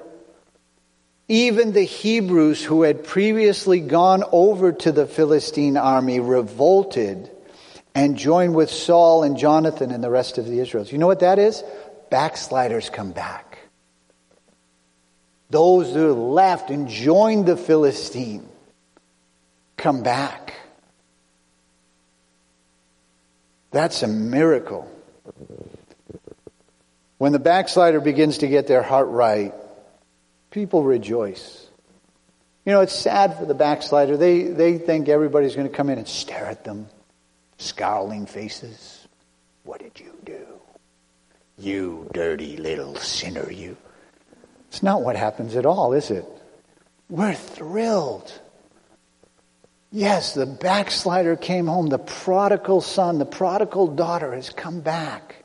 Even 1.27 1.73
the 1.73 1.83
Hebrews 1.83 2.62
who 2.62 2.83
had 2.83 3.05
previously 3.05 3.81
gone 3.81 4.25
over 4.31 4.73
to 4.73 4.92
the 4.92 5.07
Philistine 5.07 5.77
army 5.77 6.20
revolted 6.20 7.31
and 7.94 8.16
join 8.16 8.53
with 8.53 8.70
Saul 8.70 9.22
and 9.22 9.37
Jonathan 9.37 9.90
and 9.90 10.03
the 10.03 10.11
rest 10.11 10.38
of 10.38 10.46
the 10.46 10.61
Israelites. 10.61 10.92
You 10.92 10.98
know 10.98 11.07
what 11.07 11.20
that 11.20 11.38
is? 11.38 11.62
Backsliders 12.11 12.90
come 12.90 13.12
back. 13.12 13.59
Those 15.50 15.92
who 15.92 16.12
left 16.12 16.70
and 16.70 16.88
joined 16.88 17.46
the 17.46 17.57
Philistine 17.57 18.48
come 19.76 20.03
back. 20.03 20.55
That's 23.72 24.03
a 24.03 24.09
miracle. 24.09 24.90
When 27.18 27.33
the 27.33 27.38
backslider 27.38 28.00
begins 28.00 28.38
to 28.38 28.48
get 28.48 28.66
their 28.66 28.83
heart 28.83 29.09
right, 29.09 29.53
people 30.50 30.83
rejoice. 30.83 31.66
You 32.64 32.72
know, 32.72 32.81
it's 32.81 32.94
sad 32.94 33.38
for 33.38 33.46
the 33.46 33.55
backslider. 33.55 34.16
They, 34.16 34.44
they 34.44 34.79
think 34.79 35.09
everybody's 35.09 35.55
going 35.55 35.68
to 35.68 35.74
come 35.74 35.90
in 35.90 35.98
and 35.98 36.09
stare 36.09 36.46
at 36.46 36.64
them, 36.64 36.88
scowling 37.61 38.27
faces. 38.27 39.07
What 39.64 39.81
did 39.81 40.01
you 40.01 40.12
do? 40.25 40.46
You 41.59 42.09
dirty 42.12 42.57
little 42.57 42.96
sinner, 42.96 43.51
you. 43.51 43.77
It's 44.68 44.83
not 44.83 45.03
what 45.03 45.16
happens 45.16 45.57
at 45.57 45.66
all, 45.66 45.92
is 45.92 46.11
it? 46.11 46.25
We're 47.09 47.35
thrilled. 47.35 48.33
Yes, 49.92 50.35
the 50.35 50.46
backslider 50.46 51.37
came 51.37 51.66
home. 51.66 51.88
The 51.88 51.99
prodigal 51.99 52.81
son, 52.81 53.18
the 53.18 53.27
prodigal 53.27 53.88
daughter 53.88 54.33
has 54.33 54.49
come 54.51 54.81
back. 54.81 55.44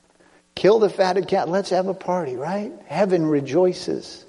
Kill 0.54 0.80
the 0.80 0.90
fatted 0.90 1.28
cat. 1.28 1.50
Let's 1.50 1.72
have 1.72 1.88
a 1.88 1.94
party, 1.94 2.36
right? 2.36 2.72
Heaven 2.86 3.26
rejoices. 3.26 4.24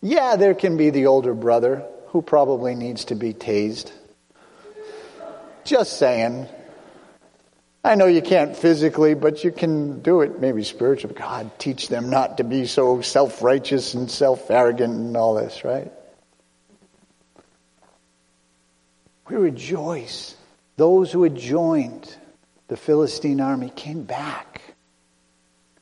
Yeah, 0.00 0.36
there 0.36 0.54
can 0.54 0.76
be 0.76 0.90
the 0.90 1.06
older 1.06 1.34
brother 1.34 1.84
who 2.06 2.22
probably 2.22 2.74
needs 2.74 3.06
to 3.06 3.16
be 3.16 3.34
tased. 3.34 3.90
Just 5.68 5.98
saying. 5.98 6.48
I 7.84 7.94
know 7.94 8.06
you 8.06 8.22
can't 8.22 8.56
physically, 8.56 9.12
but 9.12 9.44
you 9.44 9.52
can 9.52 10.00
do 10.00 10.22
it 10.22 10.40
maybe 10.40 10.64
spiritually. 10.64 11.14
God, 11.14 11.50
teach 11.58 11.88
them 11.88 12.08
not 12.08 12.38
to 12.38 12.44
be 12.44 12.64
so 12.64 13.02
self 13.02 13.42
righteous 13.42 13.92
and 13.92 14.10
self 14.10 14.50
arrogant 14.50 14.94
and 14.94 15.14
all 15.14 15.34
this, 15.34 15.64
right? 15.64 15.92
We 19.28 19.36
rejoice. 19.36 20.34
Those 20.78 21.12
who 21.12 21.22
had 21.22 21.36
joined 21.36 22.16
the 22.68 22.78
Philistine 22.78 23.42
army 23.42 23.68
came 23.68 24.04
back. 24.04 24.62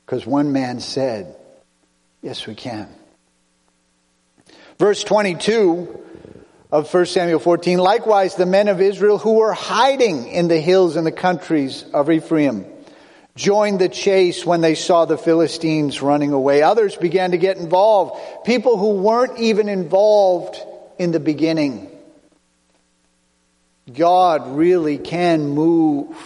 Because 0.05 0.27
one 0.27 0.53
man 0.53 0.81
said, 0.81 1.37
Yes, 2.23 2.45
we 2.45 2.57
can. 2.57 2.89
Verse 4.81 5.05
22 5.05 6.06
of 6.71 6.93
1 6.93 7.07
Samuel 7.07 7.39
14 7.39 7.79
Likewise, 7.79 8.35
the 8.35 8.47
men 8.47 8.69
of 8.69 8.81
Israel 8.81 9.19
who 9.19 9.35
were 9.35 9.53
hiding 9.53 10.29
in 10.29 10.49
the 10.49 10.61
hills 10.61 10.97
and 10.97 11.07
the 11.07 11.13
countries 11.13 11.85
of 11.95 12.11
Ephraim 12.11 12.67
joined 13.37 13.79
the 13.79 13.89
chase 13.89 14.45
when 14.45 14.63
they 14.63 14.75
saw 14.75 15.05
the 15.05 15.19
Philistines 15.19 16.03
running 16.03 16.33
away. 16.33 16.63
Others 16.63 16.97
began 16.97 17.33
to 17.33 17.39
get 17.39 17.59
involved. 17.59 18.19
People 18.45 18.79
who 18.79 18.95
weren't 18.95 19.39
even 19.39 19.69
involved 19.69 20.59
in 20.99 21.13
the 21.13 21.21
beginning. 21.21 21.91
God 23.93 24.57
really 24.57 24.99
can 24.99 25.49
move 25.49 26.17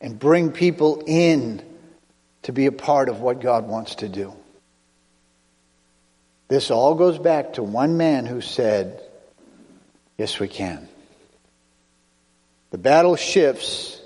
and 0.00 0.18
bring 0.18 0.52
people 0.52 1.02
in 1.06 1.62
to 2.42 2.52
be 2.52 2.66
a 2.66 2.72
part 2.72 3.08
of 3.08 3.20
what 3.20 3.40
God 3.40 3.66
wants 3.66 3.96
to 3.96 4.08
do. 4.08 4.32
This 6.46 6.70
all 6.70 6.94
goes 6.94 7.18
back 7.18 7.54
to 7.54 7.62
one 7.62 7.98
man 7.98 8.24
who 8.24 8.40
said, 8.40 9.02
Yes, 10.18 10.40
we 10.40 10.48
can. 10.48 10.88
The 12.70 12.78
battle 12.78 13.14
shifts. 13.16 14.00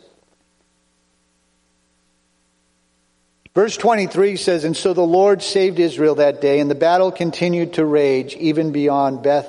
Verse 3.55 3.77
23 3.77 4.37
says, 4.37 4.65
And 4.65 4.77
so 4.77 4.95
the 4.95 5.03
Lord 5.03 5.43
saved 5.43 5.79
Israel 5.79 6.17
that 6.17 6.41
day, 6.41 6.61
and 6.61 6.71
the 6.71 6.75
battle 6.75 7.11
continued 7.11 7.75
to 7.75 7.85
rage 7.85 8.35
even 8.37 8.73
beyond 8.73 9.23
Beth 9.23 9.49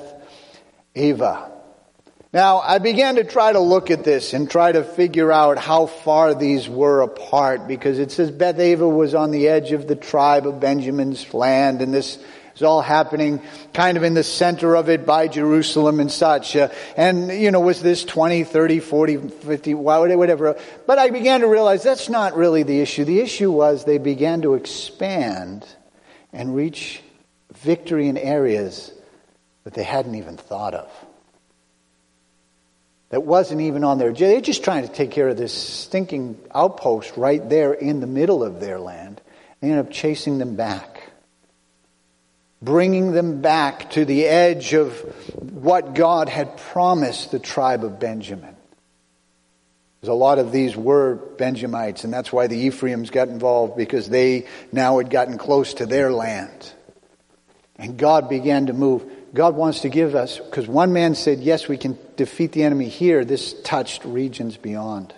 Aven. 0.96 1.36
Now, 2.32 2.58
I 2.58 2.78
began 2.78 3.14
to 3.16 3.24
try 3.24 3.52
to 3.52 3.60
look 3.60 3.92
at 3.92 4.02
this 4.02 4.32
and 4.32 4.50
try 4.50 4.72
to 4.72 4.82
figure 4.82 5.30
out 5.30 5.56
how 5.56 5.86
far 5.86 6.34
these 6.34 6.68
were 6.68 7.02
apart 7.02 7.68
because 7.68 8.00
it 8.00 8.10
says 8.10 8.30
Beth 8.32 8.58
Aven 8.58 8.96
was 8.96 9.14
on 9.14 9.30
the 9.30 9.46
edge 9.48 9.70
of 9.70 9.86
the 9.86 9.94
tribe 9.94 10.46
of 10.46 10.58
Benjamin's 10.58 11.32
land 11.32 11.80
and 11.80 11.94
this 11.94 12.18
is 12.54 12.62
all 12.62 12.82
happening 12.82 13.40
kind 13.72 13.96
of 13.96 14.02
in 14.02 14.14
the 14.14 14.22
center 14.22 14.76
of 14.76 14.88
it 14.88 15.04
by 15.04 15.28
Jerusalem 15.28 16.00
and 16.00 16.10
such. 16.10 16.54
Uh, 16.54 16.68
and, 16.96 17.28
you 17.30 17.50
know, 17.50 17.60
was 17.60 17.82
this 17.82 18.04
20, 18.04 18.44
30, 18.44 18.80
40, 18.80 19.16
50, 19.16 19.74
whatever. 19.74 20.58
But 20.86 20.98
I 20.98 21.10
began 21.10 21.40
to 21.40 21.48
realize 21.48 21.82
that's 21.82 22.08
not 22.08 22.36
really 22.36 22.62
the 22.62 22.80
issue. 22.80 23.04
The 23.04 23.20
issue 23.20 23.50
was 23.50 23.84
they 23.84 23.98
began 23.98 24.42
to 24.42 24.54
expand 24.54 25.66
and 26.32 26.54
reach 26.54 27.02
victory 27.54 28.08
in 28.08 28.16
areas 28.16 28.92
that 29.64 29.74
they 29.74 29.84
hadn't 29.84 30.14
even 30.14 30.36
thought 30.36 30.74
of 30.74 30.90
that 33.10 33.22
wasn't 33.22 33.60
even 33.60 33.84
on 33.84 33.98
their 33.98 34.10
agenda. 34.10 34.32
they're 34.32 34.40
just 34.40 34.64
trying 34.64 34.86
to 34.86 34.92
take 34.92 35.12
care 35.12 35.28
of 35.28 35.36
this 35.36 35.54
stinking 35.54 36.36
outpost 36.52 37.16
right 37.16 37.48
there 37.48 37.72
in 37.72 38.00
the 38.00 38.06
middle 38.06 38.42
of 38.42 38.60
their 38.60 38.78
land 38.78 39.20
they 39.60 39.70
end 39.70 39.78
up 39.78 39.90
chasing 39.90 40.38
them 40.38 40.56
back 40.56 40.93
bringing 42.64 43.12
them 43.12 43.40
back 43.40 43.90
to 43.90 44.04
the 44.04 44.26
edge 44.26 44.74
of 44.74 44.92
what 45.52 45.94
god 45.94 46.28
had 46.28 46.56
promised 46.56 47.30
the 47.30 47.38
tribe 47.38 47.84
of 47.84 48.00
benjamin. 48.00 48.56
Because 50.00 50.08
a 50.08 50.14
lot 50.14 50.38
of 50.38 50.52
these 50.52 50.76
were 50.76 51.14
benjamites 51.14 52.04
and 52.04 52.12
that's 52.12 52.32
why 52.32 52.46
the 52.46 52.68
Ephraims 52.68 53.10
got 53.10 53.28
involved 53.28 53.76
because 53.76 54.08
they 54.08 54.46
now 54.72 54.98
had 54.98 55.10
gotten 55.10 55.38
close 55.38 55.74
to 55.74 55.86
their 55.86 56.12
land. 56.12 56.72
And 57.76 57.98
god 57.98 58.28
began 58.28 58.66
to 58.66 58.72
move. 58.72 59.04
God 59.34 59.56
wants 59.56 59.80
to 59.80 59.88
give 59.88 60.14
us, 60.14 60.38
because 60.38 60.68
one 60.68 60.92
man 60.92 61.16
said, 61.16 61.40
yes, 61.40 61.66
we 61.66 61.76
can 61.76 61.98
defeat 62.14 62.52
the 62.52 62.62
enemy 62.62 62.88
here, 62.88 63.24
this 63.24 63.52
touched 63.62 64.04
regions 64.04 64.56
beyond. 64.56 65.12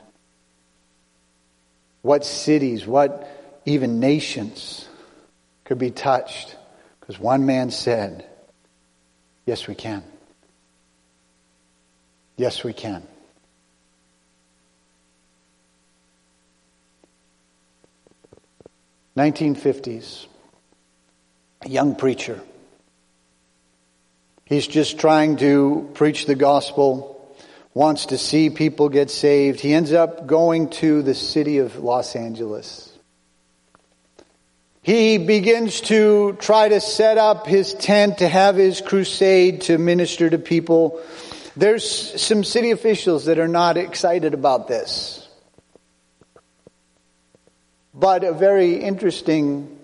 What 2.01 2.25
cities, 2.25 2.87
what 2.87 3.29
even 3.67 4.01
nations 4.01 4.89
could 5.65 5.77
be 5.77 5.91
touched, 5.91 6.56
because 7.07 7.21
one 7.21 7.47
man 7.47 7.71
said, 7.71 8.27
yes, 9.45 9.67
we 9.67 9.75
can. 9.75 10.03
Yes, 12.37 12.65
we 12.65 12.73
can. 12.73 13.07
Nineteen 19.15 19.55
fifties, 19.55 20.27
a 21.63 21.69
young 21.69 21.97
preacher 21.97 22.41
He's 24.47 24.69
just 24.69 25.01
trying 25.01 25.39
to 25.39 25.91
preach 25.95 26.27
the 26.27 26.37
gospel, 26.37 27.37
wants 27.75 28.07
to 28.07 28.19
see 28.19 28.49
people 28.49 28.89
get 28.89 29.11
saved. 29.11 29.59
He 29.59 29.75
ends 29.75 29.93
up 29.93 30.29
going 30.29 30.71
to 30.71 31.03
the 31.03 31.15
city 31.15 31.59
of 31.59 31.77
Los 31.79 32.15
Angeles. 32.15 32.96
He 34.87 35.19
begins 35.19 35.81
to 35.81 36.35
try 36.35 36.69
to 36.69 36.81
set 36.81 37.19
up 37.19 37.49
his 37.49 37.75
tent 37.75 38.19
to 38.19 38.29
have 38.29 38.55
his 38.55 38.81
crusade 38.81 39.63
to 39.63 39.79
minister 39.79 40.31
to 40.31 40.39
people. 40.39 41.03
There's 41.57 42.23
some 42.23 42.45
city 42.45 42.71
officials 42.71 43.25
that 43.25 43.41
are 43.41 43.49
not 43.49 43.79
excited 43.79 44.33
about 44.33 44.69
this. 44.69 45.29
But 47.95 48.23
a 48.23 48.33
very 48.33 48.77
interesting 48.77 49.77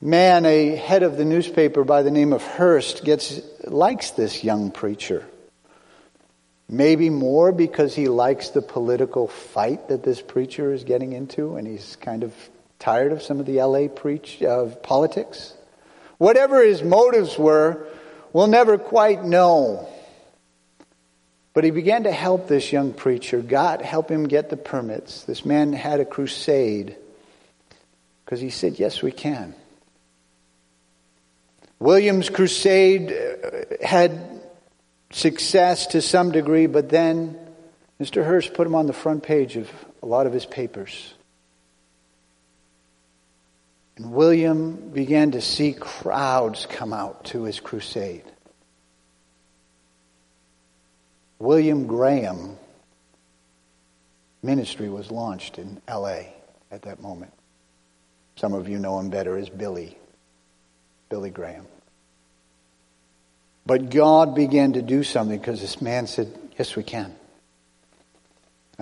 man, 0.00 0.46
a 0.46 0.76
head 0.76 1.02
of 1.02 1.18
the 1.18 1.26
newspaper 1.26 1.84
by 1.84 2.00
the 2.00 2.10
name 2.10 2.32
of 2.32 2.42
Hearst, 2.42 3.04
gets 3.04 3.38
likes 3.64 4.12
this 4.12 4.42
young 4.42 4.70
preacher. 4.70 5.26
Maybe 6.70 7.10
more 7.10 7.52
because 7.52 7.94
he 7.94 8.08
likes 8.08 8.48
the 8.48 8.62
political 8.62 9.28
fight 9.28 9.88
that 9.88 10.02
this 10.02 10.22
preacher 10.22 10.72
is 10.72 10.84
getting 10.84 11.12
into 11.12 11.56
and 11.56 11.66
he's 11.66 11.96
kind 11.96 12.22
of 12.22 12.32
tired 12.82 13.12
of 13.12 13.22
some 13.22 13.38
of 13.38 13.46
the 13.46 13.62
LA 13.62 13.86
preach 13.86 14.42
of 14.42 14.82
politics. 14.82 15.54
Whatever 16.18 16.64
his 16.64 16.82
motives 16.82 17.38
were, 17.38 17.86
we'll 18.32 18.48
never 18.48 18.76
quite 18.76 19.24
know. 19.24 19.88
But 21.54 21.62
he 21.62 21.70
began 21.70 22.04
to 22.04 22.10
help 22.10 22.48
this 22.48 22.72
young 22.72 22.92
preacher. 22.92 23.40
God 23.40 23.82
help 23.82 24.10
him 24.10 24.26
get 24.26 24.50
the 24.50 24.56
permits. 24.56 25.22
This 25.22 25.44
man 25.44 25.72
had 25.72 26.00
a 26.00 26.04
crusade 26.04 26.96
because 28.24 28.40
he 28.40 28.50
said, 28.50 28.80
Yes, 28.80 29.00
we 29.00 29.12
can. 29.12 29.54
William's 31.78 32.30
crusade 32.30 33.12
uh, 33.12 33.76
had 33.86 34.40
success 35.12 35.86
to 35.88 36.02
some 36.02 36.32
degree, 36.32 36.66
but 36.66 36.88
then 36.88 37.38
Mr. 38.00 38.24
Hearst 38.24 38.54
put 38.54 38.66
him 38.66 38.74
on 38.74 38.86
the 38.86 38.92
front 38.92 39.22
page 39.22 39.56
of 39.56 39.70
a 40.02 40.06
lot 40.06 40.26
of 40.26 40.32
his 40.32 40.46
papers. 40.46 41.14
And 44.02 44.12
William 44.12 44.90
began 44.90 45.30
to 45.30 45.40
see 45.40 45.72
crowds 45.72 46.66
come 46.66 46.92
out 46.92 47.26
to 47.26 47.44
his 47.44 47.60
crusade. 47.60 48.24
William 51.38 51.86
Graham 51.86 52.56
ministry 54.42 54.88
was 54.88 55.12
launched 55.12 55.56
in 55.58 55.80
LA 55.88 56.22
at 56.72 56.82
that 56.82 57.00
moment. 57.00 57.32
Some 58.34 58.54
of 58.54 58.68
you 58.68 58.80
know 58.80 58.98
him 58.98 59.08
better 59.08 59.38
as 59.38 59.48
Billy, 59.48 59.96
Billy 61.08 61.30
Graham. 61.30 61.66
But 63.64 63.90
God 63.90 64.34
began 64.34 64.72
to 64.72 64.82
do 64.82 65.04
something 65.04 65.38
because 65.38 65.60
this 65.60 65.80
man 65.80 66.08
said, 66.08 66.36
Yes, 66.58 66.74
we 66.74 66.82
can. 66.82 67.14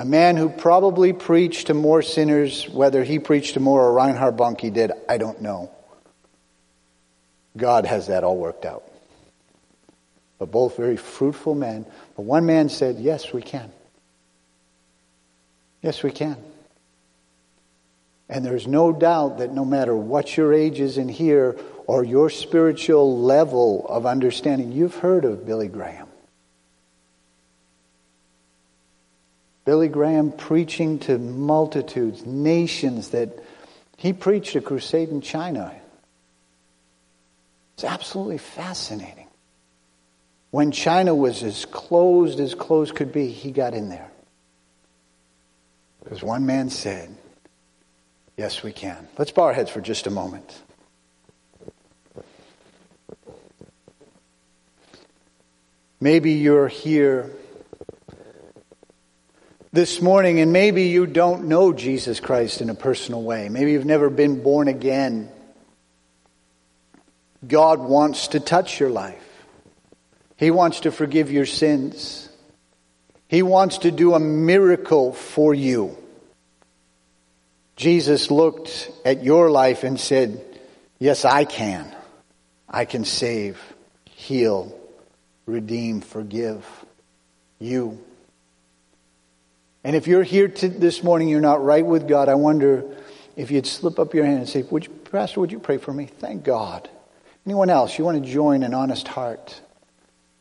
A 0.01 0.05
man 0.07 0.39
who 0.39 0.49
probably 0.49 1.13
preached 1.13 1.67
to 1.67 1.75
more 1.75 2.01
sinners, 2.01 2.67
whether 2.71 3.05
he 3.05 3.19
preached 3.19 3.53
to 3.53 3.61
more 3.61 3.83
or 3.83 3.93
Reinhard 3.93 4.35
Bonnke 4.35 4.73
did, 4.73 4.93
I 5.07 5.19
don't 5.19 5.43
know. 5.43 5.71
God 7.55 7.85
has 7.85 8.07
that 8.07 8.25
all 8.25 8.39
worked 8.39 8.65
out. 8.65 8.83
But 10.39 10.51
both 10.51 10.75
very 10.75 10.97
fruitful 10.97 11.55
men. 11.55 11.85
But 12.17 12.23
one 12.23 12.47
man 12.47 12.71
said, 12.71 12.97
Yes, 12.97 13.35
we 13.35 13.43
can. 13.43 13.71
Yes, 15.83 16.03
we 16.03 16.11
can. 16.11 16.39
And 18.31 18.43
there's 18.43 18.67
no 18.67 18.95
doubt 18.95 19.37
that 19.37 19.53
no 19.53 19.67
matter 19.67 19.95
what 19.95 20.35
your 20.35 20.55
age 20.55 20.81
is 20.81 20.97
in 20.97 21.11
here 21.11 21.59
or 21.87 22.05
your 22.05 22.31
spiritual 22.31 23.21
level 23.21 23.87
of 23.87 24.07
understanding, 24.07 24.73
you've 24.73 24.95
heard 24.95 25.27
of 25.27 25.45
Billy 25.45 25.69
Graham. 25.69 26.10
Billy 29.71 29.87
Graham 29.87 30.33
preaching 30.33 30.99
to 30.99 31.17
multitudes, 31.17 32.27
nations 32.27 33.11
that 33.11 33.39
he 33.97 34.13
preached 34.13 34.57
a 34.57 34.61
crusade 34.61 35.11
in 35.11 35.21
China. 35.21 35.73
It's 37.75 37.85
absolutely 37.85 38.39
fascinating. 38.39 39.29
When 40.51 40.73
China 40.73 41.15
was 41.15 41.45
as 41.45 41.67
closed 41.67 42.41
as 42.41 42.57
closed 42.57 42.97
could 42.97 43.13
be, 43.13 43.29
he 43.29 43.53
got 43.53 43.73
in 43.73 43.91
there. 43.91 44.11
Because 46.03 46.21
one 46.21 46.47
man 46.47 46.69
said, 46.69 47.17
Yes, 48.37 48.65
we 48.65 48.73
can. 48.73 49.07
Let's 49.19 49.31
bow 49.31 49.45
our 49.45 49.53
heads 49.53 49.71
for 49.71 49.81
just 49.81 50.09
a 50.09 50.11
moment. 50.11 50.63
Maybe 56.01 56.33
you're 56.33 56.67
here 56.67 57.31
this 59.73 60.03
morning 60.03 60.41
and 60.41 60.53
maybe 60.53 60.85
you 60.85 61.07
don't 61.07 61.45
know 61.45 61.73
Jesus 61.73 62.19
Christ 62.19 62.61
in 62.61 62.71
a 62.71 62.75
personal 62.75 63.23
way. 63.23 63.49
Maybe 63.49 63.73
you've 63.73 63.85
never 63.85 64.11
been 64.11 64.43
born 64.43 64.69
again. 64.69 65.31
God 67.47 67.79
wants 67.79 68.29
to 68.29 68.41
touch 68.41 68.81
your 68.81 68.91
life. 68.91 69.25
He 70.37 70.51
wants 70.51 70.81
to 70.81 70.91
forgive 70.91 71.31
your 71.31 71.47
sins. 71.47 72.29
He 73.29 73.43
wants 73.43 73.79
to 73.79 73.91
do 73.91 74.15
a 74.15 74.21
miracle 74.21 75.13
for 75.13 75.55
you. 75.55 75.97
Jesus 77.77 78.31
looked 78.31 78.91
at 79.05 79.23
your 79.23 79.51
life 79.51 79.85
and 79.85 79.99
said, 79.99 80.45
Yes, 80.99 81.25
I 81.25 81.45
can. 81.45 81.95
I 82.69 82.85
can 82.85 83.05
save, 83.05 83.59
heal, 84.05 84.79
redeem, 85.47 86.03
forgive 86.03 86.67
you. 87.59 88.05
And 89.83 89.97
if 89.97 90.07
you're 90.07 90.23
here 90.23 90.49
this 90.49 91.03
morning, 91.03 91.29
you're 91.29 91.41
not 91.41 91.65
right 91.65 91.85
with 91.85 92.07
God, 92.07 92.29
I 92.29 92.35
wonder 92.35 92.85
if 93.37 93.51
you'd 93.51 93.67
slip 93.67 93.99
up 93.99 94.15
your 94.15 94.25
hand 94.25 94.39
and 94.39 94.49
say, 94.49 94.63
would 94.63 94.85
you, 94.87 94.91
Pastor, 94.91 95.41
would 95.41 95.53
you 95.53 95.59
pray 95.59 95.79
for 95.79 95.93
me? 95.93 96.07
Thank 96.07 96.45
God. 96.45 96.89
Anyone 97.47 97.71
else, 97.71 97.99
you 97.99 98.05
want 98.05 98.23
to 98.23 98.31
join 98.31 98.63
an 98.63 98.75
honest 98.75 99.09
heart? 99.09 99.59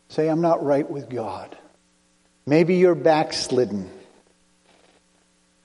Say, 0.09 0.27
I'm 0.27 0.41
not 0.41 0.63
right 0.63 0.89
with 0.89 1.09
God. 1.09 1.57
Maybe 2.45 2.75
you're 2.75 2.95
backslidden. 2.95 3.89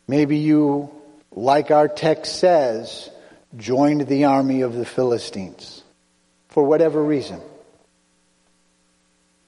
Maybe 0.07 0.37
you 0.39 0.91
like 1.33 1.71
our 1.71 1.89
text 1.89 2.39
says, 2.39 3.11
joined 3.57 4.07
the 4.07 4.25
army 4.25 4.61
of 4.61 4.75
the 4.75 4.85
Philistines 4.85 5.83
for 6.49 6.63
whatever 6.63 7.03
reason. 7.03 7.41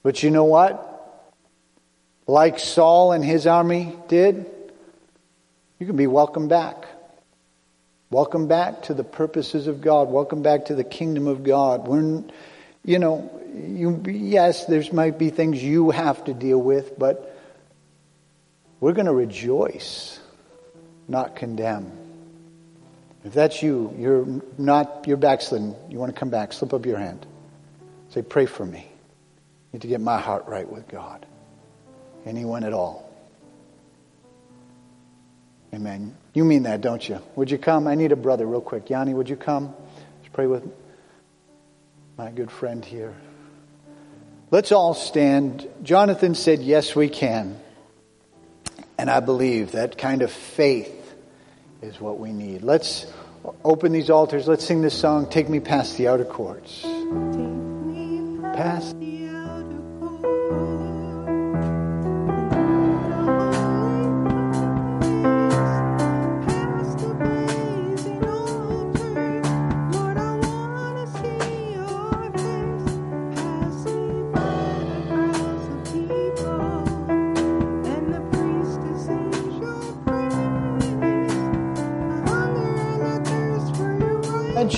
But 0.03 0.23
you 0.23 0.31
know 0.31 0.45
what? 0.45 0.96
Like 2.27 2.59
Saul 2.59 3.13
and 3.13 3.23
his 3.23 3.47
army 3.47 3.95
did, 4.09 4.45
you 5.79 5.87
can 5.87 5.95
be 5.95 6.07
welcomed 6.07 6.49
back. 6.49 6.85
Welcome 8.09 8.47
back 8.47 8.83
to 8.83 8.93
the 8.93 9.03
purposes 9.03 9.67
of 9.67 9.81
God. 9.81 10.09
Welcome 10.09 10.41
back 10.41 10.65
to 10.65 10.75
the 10.75 10.83
kingdom 10.83 11.27
of 11.27 11.43
God. 11.43 11.87
We're, 11.87 12.23
you 12.83 12.99
know, 12.99 13.31
you, 13.53 14.03
yes, 14.07 14.65
there 14.65 14.83
might 14.91 15.17
be 15.17 15.29
things 15.29 15.63
you 15.63 15.91
have 15.91 16.23
to 16.25 16.33
deal 16.33 16.61
with, 16.61 16.99
but 16.99 17.37
we're 18.79 18.93
going 18.93 19.07
to 19.07 19.13
rejoice 19.13 20.19
not 21.07 21.35
condemn. 21.35 21.91
If 23.23 23.33
that's 23.33 23.61
you, 23.61 23.93
you're 23.97 24.25
not, 24.57 25.05
you're 25.07 25.17
backslidden, 25.17 25.75
you 25.89 25.97
want 25.97 26.13
to 26.13 26.19
come 26.19 26.29
back, 26.29 26.53
slip 26.53 26.73
up 26.73 26.85
your 26.85 26.97
hand. 26.97 27.25
Say, 28.09 28.21
pray 28.21 28.45
for 28.45 28.65
me. 28.65 28.79
I 28.79 28.89
need 29.73 29.81
to 29.81 29.87
get 29.87 30.01
my 30.01 30.19
heart 30.19 30.45
right 30.47 30.69
with 30.69 30.87
God. 30.87 31.25
Anyone 32.27 32.65
at 32.65 32.73
all. 32.73 33.09
Amen. 35.73 36.15
You 36.33 36.43
mean 36.43 36.63
that, 36.63 36.81
don't 36.81 37.07
you? 37.07 37.21
Would 37.35 37.49
you 37.49 37.57
come? 37.57 37.87
I 37.87 37.95
need 37.95 38.11
a 38.11 38.15
brother 38.15 38.45
real 38.45 38.61
quick. 38.61 38.89
Yanni, 38.89 39.13
would 39.13 39.29
you 39.29 39.37
come? 39.37 39.73
Let's 40.19 40.33
pray 40.33 40.47
with 40.47 40.69
my 42.17 42.31
good 42.31 42.51
friend 42.51 42.83
here. 42.83 43.15
Let's 44.51 44.71
all 44.71 44.93
stand. 44.93 45.67
Jonathan 45.83 46.35
said, 46.35 46.61
Yes, 46.61 46.95
we 46.95 47.09
can. 47.09 47.59
And 48.97 49.09
I 49.09 49.19
believe 49.19 49.73
that 49.73 49.97
kind 49.97 50.21
of 50.21 50.31
faith 50.31 51.15
is 51.81 51.99
what 52.01 52.19
we 52.19 52.33
need. 52.33 52.61
Let's 52.61 53.05
open 53.63 53.91
these 53.91 54.09
altars. 54.09 54.47
Let's 54.47 54.65
sing 54.65 54.81
this 54.81 54.99
song, 54.99 55.29
Take 55.29 55.47
Me 55.47 55.59
Past 55.59 55.97
the 55.97 56.07
Outer 56.07 56.25
Courts. 56.25 56.81
Past 58.53 58.97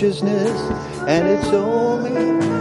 righteousness, 0.02 0.50
and 1.10 1.28
it's 1.28 1.48
only 1.48 2.59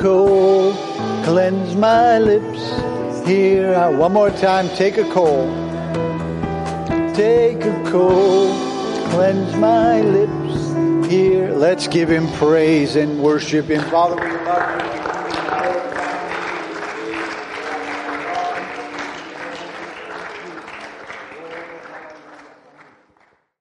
coal. 0.00 0.72
Cleanse 1.24 1.76
my 1.76 2.18
lips. 2.18 3.26
Here, 3.26 3.74
I, 3.74 3.88
one 3.90 4.12
more 4.12 4.30
time. 4.30 4.68
Take 4.70 4.96
a 4.96 5.04
coal. 5.04 5.46
Take 7.14 7.62
a 7.64 7.84
coal. 7.86 8.48
Cleanse 9.10 9.54
my 9.56 10.00
lips. 10.00 11.10
Here, 11.10 11.52
let's 11.52 11.86
give 11.86 12.10
him 12.10 12.26
praise 12.32 12.96
and 12.96 13.22
worship 13.22 13.66
him. 13.66 13.82
Father. 13.90 14.29